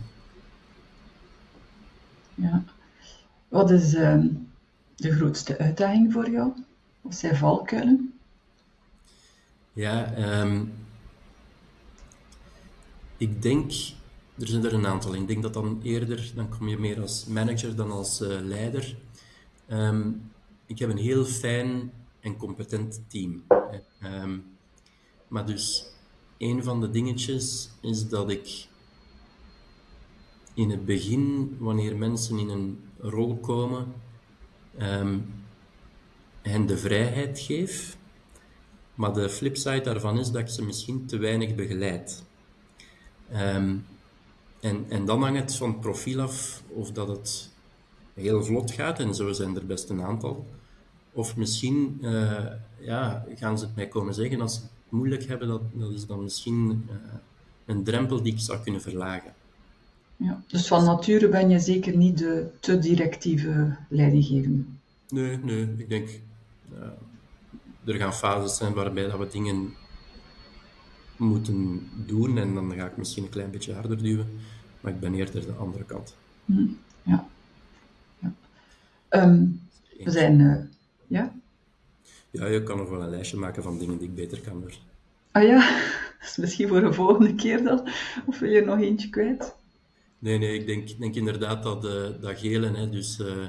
Ja. 2.34 2.64
Wat 3.48 3.70
is 3.70 3.90
de 3.90 4.36
grootste 4.96 5.58
uitdaging 5.58 6.12
voor 6.12 6.30
jou? 6.30 6.52
Wat 7.00 7.14
zijn 7.14 7.36
valkuilen? 7.36 8.12
Ja, 9.72 10.16
um, 10.40 10.72
ik 13.16 13.42
denk, 13.42 13.72
er 14.40 14.46
zijn 14.46 14.64
er 14.64 14.74
een 14.74 14.86
aantal. 14.86 15.14
Ik 15.14 15.26
denk 15.26 15.42
dat 15.42 15.54
dan 15.54 15.80
eerder, 15.82 16.32
dan 16.34 16.48
kom 16.48 16.68
je 16.68 16.78
meer 16.78 17.00
als 17.00 17.26
manager 17.26 17.76
dan 17.76 17.90
als 17.90 18.20
uh, 18.20 18.38
leider. 18.40 18.96
Um, 19.70 20.30
ik 20.66 20.78
heb 20.78 20.90
een 20.90 20.98
heel 20.98 21.24
fijn 21.24 21.92
en 22.20 22.36
competent 22.36 23.00
team. 23.08 23.42
Um, 24.04 24.44
maar 25.28 25.46
dus, 25.46 25.92
een 26.38 26.62
van 26.62 26.80
de 26.80 26.90
dingetjes 26.90 27.70
is 27.80 28.08
dat 28.08 28.30
ik 28.30 28.66
in 30.54 30.70
het 30.70 30.84
begin, 30.84 31.56
wanneer 31.58 31.96
mensen 31.96 32.38
in 32.38 32.48
een 32.48 32.80
rol 32.98 33.36
komen, 33.36 33.92
um, 34.80 35.26
hen 36.42 36.66
de 36.66 36.78
vrijheid 36.78 37.38
geef. 37.38 37.96
Maar 38.94 39.12
de 39.12 39.28
flipside 39.28 39.80
daarvan 39.80 40.18
is 40.18 40.30
dat 40.30 40.40
ik 40.40 40.48
ze 40.48 40.64
misschien 40.64 41.06
te 41.06 41.16
weinig 41.16 41.54
begeleid. 41.54 42.24
Um, 43.32 43.84
en, 44.60 44.84
en 44.88 45.04
dan 45.04 45.22
hangt 45.22 45.38
het 45.38 45.56
van 45.56 45.70
het 45.70 45.80
profiel 45.80 46.20
af 46.20 46.62
of 46.68 46.92
dat 46.92 47.08
het 47.08 47.50
heel 48.14 48.44
vlot 48.44 48.70
gaat, 48.70 48.98
en 48.98 49.14
zo 49.14 49.32
zijn 49.32 49.56
er 49.56 49.66
best 49.66 49.90
een 49.90 50.02
aantal. 50.02 50.46
Of 51.12 51.36
misschien 51.36 51.98
uh, 52.00 52.46
ja, 52.80 53.26
gaan 53.34 53.58
ze 53.58 53.64
het 53.64 53.76
mij 53.76 53.88
komen 53.88 54.14
zeggen 54.14 54.40
als 54.40 54.54
ze 54.54 54.60
het 54.60 54.70
moeilijk 54.88 55.24
hebben, 55.24 55.48
dat, 55.48 55.62
dat 55.72 55.90
is 55.90 56.06
dan 56.06 56.22
misschien 56.22 56.88
uh, 56.90 56.96
een 57.64 57.84
drempel 57.84 58.22
die 58.22 58.32
ik 58.32 58.40
zou 58.40 58.58
kunnen 58.62 58.80
verlagen. 58.80 59.32
Ja, 60.16 60.42
dus 60.46 60.66
van 60.66 60.84
nature 60.84 61.28
ben 61.28 61.50
je 61.50 61.58
zeker 61.58 61.96
niet 61.96 62.18
de 62.18 62.50
te 62.60 62.78
directieve 62.78 63.76
leidinggevende? 63.88 64.62
Nee, 65.08 65.36
nee. 65.36 65.74
Ik 65.76 65.88
denk, 65.88 66.08
uh, 66.72 67.94
er 67.94 67.94
gaan 67.94 68.14
fases 68.14 68.56
zijn 68.56 68.72
waarbij 68.72 69.08
dat 69.08 69.18
we 69.18 69.28
dingen 69.28 69.74
moeten 71.18 71.90
doen 72.06 72.38
en 72.38 72.54
dan 72.54 72.72
ga 72.72 72.86
ik 72.86 72.96
misschien 72.96 73.24
een 73.24 73.30
klein 73.30 73.50
beetje 73.50 73.72
harder 73.72 74.02
duwen, 74.02 74.26
maar 74.80 74.92
ik 74.92 75.00
ben 75.00 75.14
eerder 75.14 75.46
de 75.46 75.52
andere 75.52 75.84
kant. 75.84 76.16
Hm, 76.44 76.66
ja. 77.02 77.28
ja. 78.18 78.32
Um, 79.08 79.60
we 80.04 80.10
zijn, 80.10 80.38
uh, 80.38 80.56
ja? 81.06 81.32
Ja, 82.30 82.46
je 82.46 82.62
kan 82.62 82.76
nog 82.76 82.88
wel 82.88 83.02
een 83.02 83.10
lijstje 83.10 83.36
maken 83.36 83.62
van 83.62 83.78
dingen 83.78 83.98
die 83.98 84.08
ik 84.08 84.14
beter 84.14 84.40
kan 84.40 84.60
doen. 84.60 84.72
Ah 85.30 85.42
ja, 85.42 85.80
dat 86.18 86.28
is 86.28 86.36
misschien 86.42 86.68
voor 86.68 86.82
een 86.82 86.94
volgende 86.94 87.34
keer 87.34 87.62
dan. 87.62 87.88
Of 88.26 88.38
wil 88.38 88.50
je 88.50 88.60
er 88.60 88.66
nog 88.66 88.80
eentje 88.80 89.08
kwijt? 89.08 89.54
Nee, 90.18 90.38
nee, 90.38 90.58
ik 90.58 90.66
denk, 90.66 90.98
denk 90.98 91.14
inderdaad 91.14 91.62
dat, 91.62 91.84
uh, 91.84 92.06
dat 92.20 92.38
gele, 92.38 92.76
hè, 92.76 92.90
dus, 92.90 93.18
uh, 93.18 93.46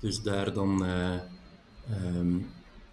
dus 0.00 0.22
daar 0.22 0.52
dan. 0.52 0.84
Um, 2.16 2.46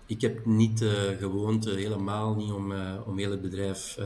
ik 0.05 0.21
heb 0.21 0.45
niet 0.45 0.77
de 0.77 1.15
gewoonte, 1.19 1.69
helemaal 1.69 2.35
niet, 2.35 2.51
om, 2.51 2.73
om 3.05 3.17
heel 3.17 3.31
het 3.31 3.41
bedrijf 3.41 3.97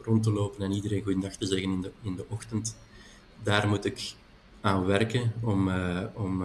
rond 0.00 0.22
te 0.22 0.32
lopen 0.32 0.64
en 0.64 0.72
iedereen 0.72 1.02
goedendag 1.02 1.36
te 1.36 1.46
zeggen 1.46 1.70
in 1.70 1.80
de, 1.80 1.90
in 2.02 2.16
de 2.16 2.24
ochtend. 2.28 2.76
Daar 3.42 3.68
moet 3.68 3.84
ik 3.84 4.14
aan 4.60 4.84
werken 4.84 5.32
om, 5.40 5.70
om, 6.14 6.44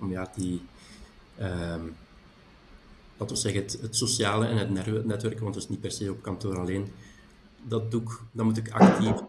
om 0.00 0.10
ja, 0.10 0.30
die. 0.36 0.62
Um, 1.40 1.96
laten 3.20 3.34
we 3.36 3.40
zeggen, 3.40 3.62
het, 3.62 3.80
het, 3.80 3.96
sociale 3.96 4.46
en 4.46 4.56
het 4.56 4.70
netwerken, 5.06 5.42
want 5.42 5.54
het 5.54 5.64
is 5.64 5.70
niet 5.70 5.80
per 5.80 5.92
se 5.92 6.10
op 6.10 6.22
kantoor 6.22 6.58
alleen. 6.58 6.92
Dat, 7.62 7.90
doe 7.90 8.02
ik, 8.02 8.20
dat 8.32 8.44
moet 8.44 8.56
ik 8.56 8.70
actief 8.70 9.20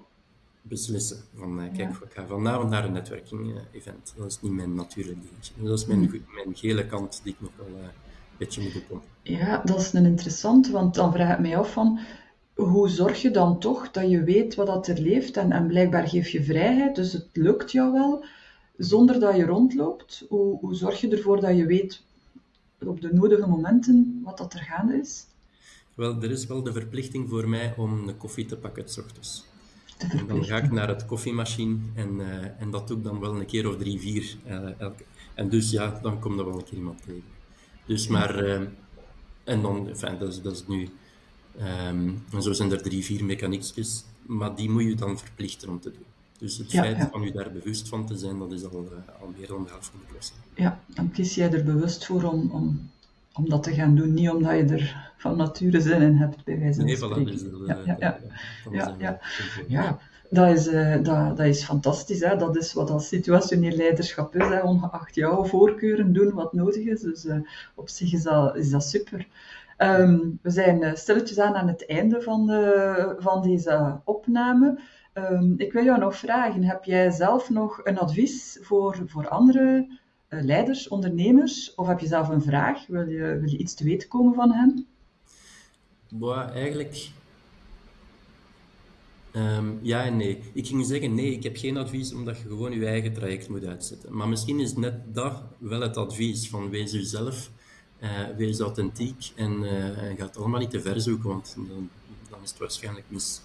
beslissen. 0.61 1.17
Van, 1.35 1.63
uh, 1.63 1.73
kijk, 1.73 1.95
ik 1.95 2.13
ga 2.13 2.25
vanavond 2.25 2.69
naar 2.69 2.85
een 2.85 2.91
netwerking-event. 2.91 4.13
dat 4.17 4.31
is 4.31 4.41
niet 4.41 4.51
mijn 4.51 4.75
natuurlijk 4.75 5.21
dingetje. 5.21 5.53
Dat 5.57 5.79
is 5.79 5.85
mijn, 5.85 6.09
hmm. 6.09 6.25
mijn 6.33 6.55
gele 6.55 6.85
kant 6.85 7.19
die 7.23 7.33
ik 7.33 7.41
nog 7.41 7.51
wel 7.57 7.79
uh, 7.79 7.87
beetje 8.41 8.61
moet 8.61 8.75
opkomen. 8.75 9.03
Ja, 9.21 9.61
dat 9.65 9.79
is 9.79 9.93
een 9.93 10.05
interessante, 10.05 10.71
want 10.71 10.95
dan 10.95 11.11
vraag 11.11 11.33
ik 11.33 11.39
mij 11.39 11.57
af 11.57 11.71
van, 11.71 11.99
hoe 12.53 12.89
zorg 12.89 13.21
je 13.21 13.31
dan 13.31 13.59
toch 13.59 13.91
dat 13.91 14.09
je 14.09 14.23
weet 14.23 14.55
wat 14.55 14.67
dat 14.67 14.87
er 14.87 14.99
leeft 14.99 15.37
en, 15.37 15.51
en 15.51 15.67
blijkbaar 15.67 16.07
geef 16.07 16.29
je 16.29 16.43
vrijheid, 16.43 16.95
dus 16.95 17.13
het 17.13 17.27
lukt 17.33 17.71
jou 17.71 17.91
wel, 17.91 18.25
zonder 18.77 19.19
dat 19.19 19.35
je 19.35 19.45
rondloopt? 19.45 20.25
Hoe, 20.29 20.59
hoe 20.59 20.75
zorg 20.75 21.01
je 21.01 21.09
ervoor 21.09 21.39
dat 21.41 21.57
je 21.57 21.65
weet 21.65 22.01
op 22.85 23.01
de 23.01 23.13
nodige 23.13 23.47
momenten 23.47 24.21
wat 24.23 24.37
dat 24.37 24.53
er 24.53 24.59
gaande 24.59 24.99
is? 24.99 25.25
Wel, 25.93 26.21
er 26.21 26.31
is 26.31 26.45
wel 26.45 26.63
de 26.63 26.73
verplichting 26.73 27.29
voor 27.29 27.49
mij 27.49 27.73
om 27.77 28.07
een 28.07 28.17
koffie 28.17 28.45
te 28.45 28.57
pakken 28.57 28.89
s 28.89 28.97
ochtends. 28.97 29.45
En 29.97 30.27
dan 30.27 30.43
ga 30.43 30.57
ik 30.57 30.71
naar 30.71 30.87
het 30.87 31.05
koffiemachine 31.05 31.77
en, 31.95 32.19
uh, 32.19 32.61
en 32.61 32.71
dat 32.71 32.87
doe 32.87 32.97
ik 32.97 33.03
dan 33.03 33.19
wel 33.19 33.35
een 33.35 33.45
keer 33.45 33.67
of 33.67 33.77
drie, 33.77 33.99
vier. 33.99 34.35
Uh, 34.47 34.79
elke. 34.79 35.03
En 35.33 35.49
dus 35.49 35.71
ja, 35.71 35.99
dan 36.01 36.19
komt 36.19 36.39
er 36.39 36.45
wel 36.45 36.55
een 36.57 36.63
keer 36.63 36.77
iemand 36.77 37.01
tegen. 37.03 37.40
Dus 37.85 38.07
maar, 38.07 38.43
uh, 38.43 38.61
en 39.43 39.61
dan, 39.61 39.89
enfin, 39.89 40.17
dat, 40.17 40.29
is, 40.29 40.41
dat 40.41 40.53
is 40.53 40.67
nu, 40.67 40.89
um, 41.59 42.23
en 42.31 42.41
zo 42.41 42.51
zijn 42.51 42.71
er 42.71 42.81
drie, 42.81 43.03
vier 43.03 43.25
mechaniekjes, 43.25 44.03
maar 44.25 44.55
die 44.55 44.69
moet 44.69 44.83
je 44.83 44.95
dan 44.95 45.19
verplichten 45.19 45.69
om 45.69 45.79
te 45.79 45.91
doen. 45.91 46.05
Dus 46.37 46.57
het 46.57 46.71
ja, 46.71 46.81
feit 46.81 46.97
ja. 46.97 47.09
van 47.11 47.21
je 47.21 47.31
daar 47.31 47.51
bewust 47.51 47.87
van 47.87 48.05
te 48.05 48.17
zijn, 48.17 48.37
dat 48.37 48.51
is 48.51 48.63
al, 48.63 48.89
al 49.19 49.33
meer 49.37 49.47
dan 49.47 49.63
de 49.63 49.69
helft 49.69 49.87
van 49.87 49.99
de 49.99 50.13
klus. 50.13 50.31
Ja, 50.55 50.79
dan 50.87 51.11
kies 51.11 51.35
jij 51.35 51.51
er 51.51 51.63
bewust 51.63 52.05
voor 52.05 52.23
om, 52.23 52.51
om, 52.51 52.89
om 53.33 53.49
dat 53.49 53.63
te 53.63 53.73
gaan 53.73 53.95
doen, 53.95 54.13
niet 54.13 54.29
omdat 54.29 54.51
je 54.51 54.63
er 54.63 55.13
van 55.17 55.37
nature 55.37 55.81
zin 55.81 56.01
in 56.01 56.15
hebt, 56.15 56.43
bij 56.43 56.59
wijze 56.59 56.75
van 56.75 56.85
nee, 56.85 56.95
spreken. 56.95 57.23
Nee, 57.23 57.37
voilà, 57.37 57.41
dus, 57.41 57.67
ja, 57.67 57.81
ja. 57.85 58.19
ja, 58.71 58.95
ja, 58.99 59.19
ja. 59.67 59.99
Dat 60.33 60.47
is, 60.47 60.67
uh, 60.67 61.03
dat, 61.03 61.37
dat 61.37 61.45
is 61.45 61.63
fantastisch. 61.63 62.19
Hè? 62.19 62.37
Dat 62.37 62.55
is 62.55 62.73
wat 62.73 62.89
als 62.89 63.07
situationeel 63.07 63.75
leiderschap 63.75 64.35
is. 64.35 64.47
Hè? 64.47 64.61
Ongeacht 64.61 65.15
jouw 65.15 65.45
voorkeuren 65.45 66.13
doen 66.13 66.33
wat 66.33 66.53
nodig 66.53 66.85
is. 66.85 67.01
Dus 67.01 67.25
uh, 67.25 67.35
op 67.75 67.89
zich 67.89 68.13
is 68.13 68.23
dat, 68.23 68.55
is 68.55 68.69
dat 68.69 68.83
super. 68.83 69.27
Um, 69.77 70.39
we 70.41 70.49
zijn 70.49 70.81
uh, 70.81 70.95
stilletjes 70.95 71.39
aan 71.39 71.55
aan 71.55 71.67
het 71.67 71.85
einde 71.85 72.21
van, 72.21 72.47
de, 72.47 73.15
van 73.19 73.41
deze 73.41 73.99
opname. 74.03 74.79
Um, 75.13 75.53
ik 75.57 75.73
wil 75.73 75.83
jou 75.83 75.99
nog 75.99 76.17
vragen, 76.17 76.63
heb 76.63 76.83
jij 76.83 77.11
zelf 77.11 77.49
nog 77.49 77.79
een 77.83 77.99
advies 77.99 78.59
voor, 78.61 79.03
voor 79.05 79.27
andere 79.27 79.97
leiders, 80.29 80.87
ondernemers? 80.87 81.75
Of 81.75 81.87
heb 81.87 81.99
je 81.99 82.07
zelf 82.07 82.29
een 82.29 82.41
vraag? 82.41 82.87
Wil 82.87 83.09
je, 83.09 83.37
wil 83.39 83.49
je 83.49 83.57
iets 83.57 83.73
te 83.73 83.83
weten 83.83 84.07
komen 84.07 84.33
van 84.33 84.51
hen? 84.51 84.85
Boah, 86.09 86.55
eigenlijk 86.55 87.11
Um, 89.35 89.79
ja 89.81 90.03
en 90.03 90.17
nee. 90.17 90.39
Ik 90.53 90.67
ging 90.67 90.85
zeggen 90.85 91.15
nee, 91.15 91.31
ik 91.31 91.43
heb 91.43 91.57
geen 91.57 91.77
advies 91.77 92.13
omdat 92.13 92.37
je 92.37 92.47
gewoon 92.47 92.71
je 92.71 92.85
eigen 92.85 93.13
traject 93.13 93.49
moet 93.49 93.65
uitzetten. 93.65 94.15
Maar 94.15 94.27
misschien 94.27 94.59
is 94.59 94.75
net 94.75 95.13
dat 95.13 95.43
wel 95.57 95.81
het 95.81 95.97
advies 95.97 96.49
van 96.49 96.69
wees 96.69 96.91
jezelf, 96.91 97.51
uh, 98.03 98.09
wees 98.37 98.59
authentiek 98.59 99.31
en, 99.35 99.51
uh, 99.63 100.03
en 100.03 100.17
ga 100.17 100.25
het 100.25 100.37
allemaal 100.37 100.59
niet 100.59 100.69
te 100.69 100.81
ver 100.81 101.01
zoeken, 101.01 101.29
want 101.29 101.53
dan, 101.55 101.89
dan 102.29 102.39
is 102.43 102.49
het 102.49 102.59
waarschijnlijk 102.59 103.05
mis. 103.07 103.41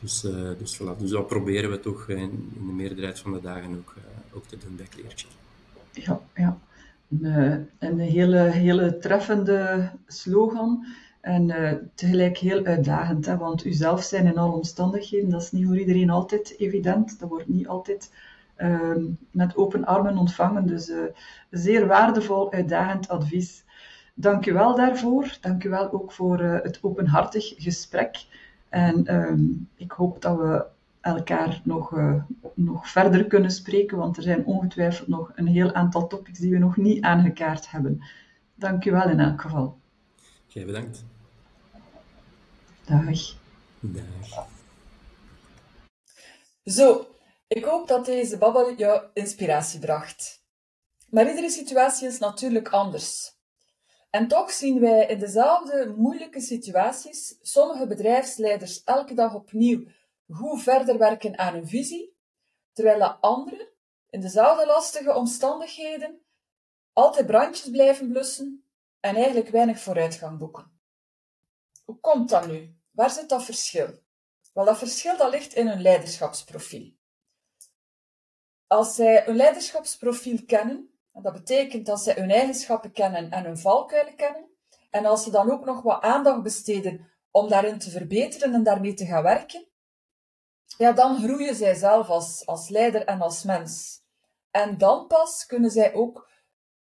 Dus, 0.00 0.24
uh, 0.24 0.50
dus, 0.58 0.80
voilà. 0.80 0.98
dus 0.98 1.10
dat 1.10 1.26
proberen 1.26 1.70
we 1.70 1.80
toch 1.80 2.08
in, 2.08 2.18
in 2.58 2.66
de 2.66 2.72
meerderheid 2.72 3.18
van 3.18 3.32
de 3.32 3.40
dagen 3.40 3.76
ook, 3.76 3.94
ook 4.32 4.46
te 4.46 4.56
doen 4.58 4.76
bij 4.76 4.86
Kleertje. 4.86 5.26
Ja, 5.92 6.20
ja. 6.34 6.58
Een, 7.08 7.68
een 7.78 7.98
hele, 7.98 8.38
hele 8.38 8.98
treffende 8.98 9.90
slogan. 10.06 10.86
En 11.24 11.48
uh, 11.48 11.72
tegelijk 11.94 12.38
heel 12.38 12.64
uitdagend, 12.64 13.26
hè, 13.26 13.36
want 13.36 13.64
uzelf 13.64 14.02
zijn 14.02 14.26
in 14.26 14.38
alle 14.38 14.52
omstandigheden, 14.52 15.30
dat 15.30 15.42
is 15.42 15.52
niet 15.52 15.66
voor 15.66 15.78
iedereen 15.78 16.10
altijd 16.10 16.54
evident. 16.58 17.20
Dat 17.20 17.28
wordt 17.28 17.48
niet 17.48 17.68
altijd 17.68 18.12
uh, 18.58 18.96
met 19.30 19.56
open 19.56 19.84
armen 19.84 20.16
ontvangen. 20.16 20.66
Dus 20.66 20.88
uh, 20.88 21.02
zeer 21.50 21.86
waardevol, 21.86 22.52
uitdagend 22.52 23.08
advies. 23.08 23.64
Dank 24.14 24.46
u 24.46 24.52
wel 24.52 24.76
daarvoor. 24.76 25.38
Dank 25.40 25.64
u 25.64 25.68
wel 25.68 25.92
ook 25.92 26.12
voor 26.12 26.40
uh, 26.40 26.58
het 26.62 26.78
openhartig 26.82 27.54
gesprek. 27.56 28.26
En 28.68 29.06
ehm, 29.06 29.42
ik 29.74 29.92
hoop 29.92 30.22
dat 30.22 30.38
we 30.38 30.64
elkaar 31.00 31.60
nog, 31.64 32.00
nog 32.54 32.88
verder 32.88 33.26
kunnen 33.26 33.50
spreken, 33.50 33.98
want 33.98 34.16
er 34.16 34.22
zijn 34.22 34.46
ongetwijfeld 34.46 35.08
nog 35.08 35.32
een 35.34 35.46
heel 35.46 35.72
aantal 35.72 36.06
topics 36.06 36.38
die 36.38 36.50
we 36.50 36.58
nog 36.58 36.76
niet 36.76 37.02
aangekaart 37.02 37.70
hebben. 37.70 38.02
Dank 38.54 38.84
u 38.84 38.90
wel 38.90 39.08
in 39.08 39.20
elk 39.20 39.40
geval. 39.40 39.76
Jij 40.46 40.64
bedankt. 40.66 41.04
Dag. 42.86 43.36
Dag. 43.80 44.46
Zo, 46.64 47.06
ik 47.46 47.64
hoop 47.64 47.88
dat 47.88 48.04
deze 48.04 48.38
babbel 48.38 48.74
jou 48.74 49.02
inspiratie 49.12 49.80
bracht. 49.80 50.42
Maar 51.08 51.28
iedere 51.28 51.50
situatie 51.50 52.08
is 52.08 52.18
natuurlijk 52.18 52.68
anders. 52.68 53.32
En 54.10 54.28
toch 54.28 54.50
zien 54.50 54.80
wij 54.80 55.06
in 55.06 55.18
dezelfde 55.18 55.94
moeilijke 55.96 56.40
situaties 56.40 57.38
sommige 57.42 57.86
bedrijfsleiders 57.86 58.84
elke 58.84 59.14
dag 59.14 59.34
opnieuw 59.34 59.84
goed 60.28 60.62
verder 60.62 60.98
werken 60.98 61.38
aan 61.38 61.54
hun 61.54 61.68
visie, 61.68 62.16
terwijl 62.72 62.98
de 62.98 63.14
anderen 63.14 63.68
in 64.10 64.20
dezelfde 64.20 64.66
lastige 64.66 65.14
omstandigheden 65.14 66.20
altijd 66.92 67.26
brandjes 67.26 67.70
blijven 67.70 68.08
blussen 68.08 68.64
en 69.00 69.14
eigenlijk 69.14 69.48
weinig 69.48 69.80
vooruitgang 69.80 70.38
boeken. 70.38 70.73
Hoe 71.84 72.00
komt 72.00 72.28
dat 72.28 72.46
nu? 72.46 72.76
Waar 72.90 73.10
zit 73.10 73.28
dat 73.28 73.44
verschil? 73.44 74.02
Wel, 74.52 74.64
dat 74.64 74.78
verschil 74.78 75.16
dat 75.16 75.30
ligt 75.30 75.54
in 75.54 75.68
hun 75.68 75.82
leiderschapsprofiel. 75.82 76.92
Als 78.66 78.94
zij 78.94 79.22
hun 79.24 79.36
leiderschapsprofiel 79.36 80.44
kennen, 80.46 80.98
en 81.12 81.22
dat 81.22 81.32
betekent 81.32 81.86
dat 81.86 82.00
zij 82.00 82.14
hun 82.14 82.30
eigenschappen 82.30 82.92
kennen 82.92 83.30
en 83.30 83.44
hun 83.44 83.58
valkuilen 83.58 84.16
kennen, 84.16 84.48
en 84.90 85.06
als 85.06 85.22
ze 85.22 85.30
dan 85.30 85.50
ook 85.50 85.64
nog 85.64 85.82
wat 85.82 86.02
aandacht 86.02 86.42
besteden 86.42 87.10
om 87.30 87.48
daarin 87.48 87.78
te 87.78 87.90
verbeteren 87.90 88.54
en 88.54 88.62
daarmee 88.62 88.94
te 88.94 89.06
gaan 89.06 89.22
werken, 89.22 89.68
ja, 90.78 90.92
dan 90.92 91.22
groeien 91.22 91.54
zij 91.54 91.74
zelf 91.74 92.08
als, 92.08 92.46
als 92.46 92.68
leider 92.68 93.04
en 93.04 93.20
als 93.20 93.42
mens. 93.42 94.02
En 94.50 94.78
dan 94.78 95.06
pas 95.06 95.46
kunnen 95.46 95.70
zij 95.70 95.94
ook 95.94 96.30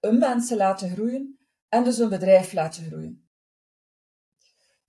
hun 0.00 0.18
mensen 0.18 0.56
laten 0.56 0.90
groeien 0.90 1.38
en 1.68 1.84
dus 1.84 1.98
hun 1.98 2.08
bedrijf 2.08 2.52
laten 2.52 2.84
groeien. 2.84 3.29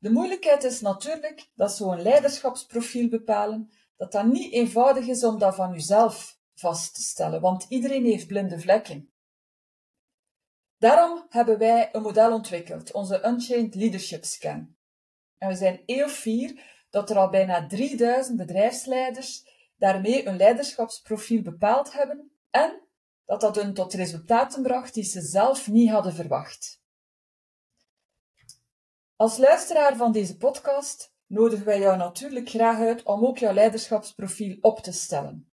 De 0.02 0.10
moeilijkheid 0.10 0.64
is 0.64 0.82
natuurlijk 0.82 1.50
dat 1.56 1.76
zo'n 1.76 2.02
leiderschapsprofiel 2.02 3.10
bepalen, 3.10 3.72
dat 3.98 4.12
dat 4.12 4.26
niet 4.26 4.54
eenvoudig 4.54 5.08
is 5.08 5.24
om 5.24 5.40
dat 5.40 5.56
van 5.56 5.74
uzelf 5.74 6.40
vast 6.54 6.96
te 6.96 7.02
stellen, 7.02 7.42
want 7.42 7.66
iedereen 7.70 8.06
heeft 8.06 8.28
blinde 8.28 8.60
vlekken. 8.60 9.14
Daarom 10.78 11.26
hebben 11.30 11.58
wij 11.58 11.90
een 11.92 12.02
model 12.02 12.34
ontwikkeld, 12.34 12.92
onze 12.92 13.26
Unchained 13.26 13.76
Leadership 13.76 14.26
Scan. 14.26 14.76
En 15.38 15.48
we 15.48 15.56
zijn 15.56 15.84
heel 15.86 16.10
fier 16.10 16.64
dat 16.90 17.10
er 17.10 17.18
al 17.18 17.30
bijna 17.30 17.68
3000 17.68 18.38
bedrijfsleiders 18.38 19.46
daarmee 19.78 20.28
een 20.28 20.38
leiderschapsprofiel 20.38 21.42
bepaald 21.42 21.94
hebben 21.94 22.32
en 22.50 22.82
dat 23.26 23.42
dat 23.42 23.56
hun 23.56 23.74
tot 23.74 23.94
resultaten 23.94 24.64
bracht 24.64 24.94
die 24.94 25.04
ze 25.04 25.22
zelf 25.22 25.68
niet 25.68 25.90
hadden 25.90 26.14
verwacht. 26.14 26.81
Als 29.22 29.38
luisteraar 29.38 29.96
van 29.96 30.12
deze 30.12 30.38
podcast 30.38 31.14
nodigen 31.28 31.66
wij 31.66 31.80
jou 31.80 31.98
natuurlijk 31.98 32.50
graag 32.50 32.78
uit 32.78 33.04
om 33.04 33.26
ook 33.26 33.38
jouw 33.38 33.54
leiderschapsprofiel 33.54 34.58
op 34.62 34.80
te 34.80 34.92
stellen. 34.92 35.52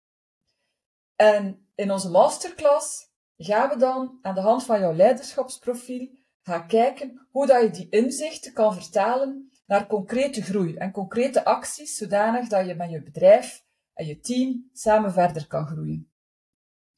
En 1.17 1.69
in 1.75 1.91
onze 1.91 2.11
masterclass 2.11 3.11
gaan 3.37 3.69
we 3.69 3.77
dan 3.77 4.19
aan 4.23 4.35
de 4.35 4.41
hand 4.41 4.65
van 4.65 4.81
jouw 4.81 4.95
leiderschapsprofiel 4.95 6.09
gaan 6.43 6.67
kijken 6.67 7.27
hoe 7.31 7.47
dat 7.47 7.63
je 7.63 7.71
die 7.71 7.89
inzichten 7.89 8.53
kan 8.53 8.75
vertalen 8.75 9.51
naar 9.67 9.87
concrete 9.87 10.43
groei 10.43 10.77
en 10.77 10.93
concrete 10.93 11.45
acties, 11.45 11.97
zodanig 11.97 12.49
dat 12.49 12.67
je 12.67 12.75
met 12.75 12.91
je 12.91 13.03
bedrijf 13.03 13.65
en 13.95 14.07
je 14.07 14.21
team 14.21 14.71
samen 14.73 15.13
verder 15.13 15.47
kan 15.47 15.67
groeien. 15.67 16.11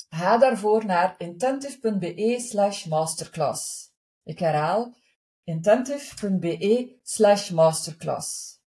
Ga 0.08 0.38
daarvoor 0.38 0.84
naar 0.84 1.14
intentive.be 1.18 2.36
slash 2.38 2.84
masterclass. 2.84 3.92
Ik 4.24 4.38
herhaal 4.38 4.94
intentive.be 5.48 7.00
slash 7.02 7.50
masterclass. 7.50 8.60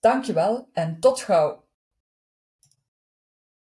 Dankjewel 0.00 0.68
en 0.72 1.00
tot 1.00 1.20
gauw! 1.20 1.69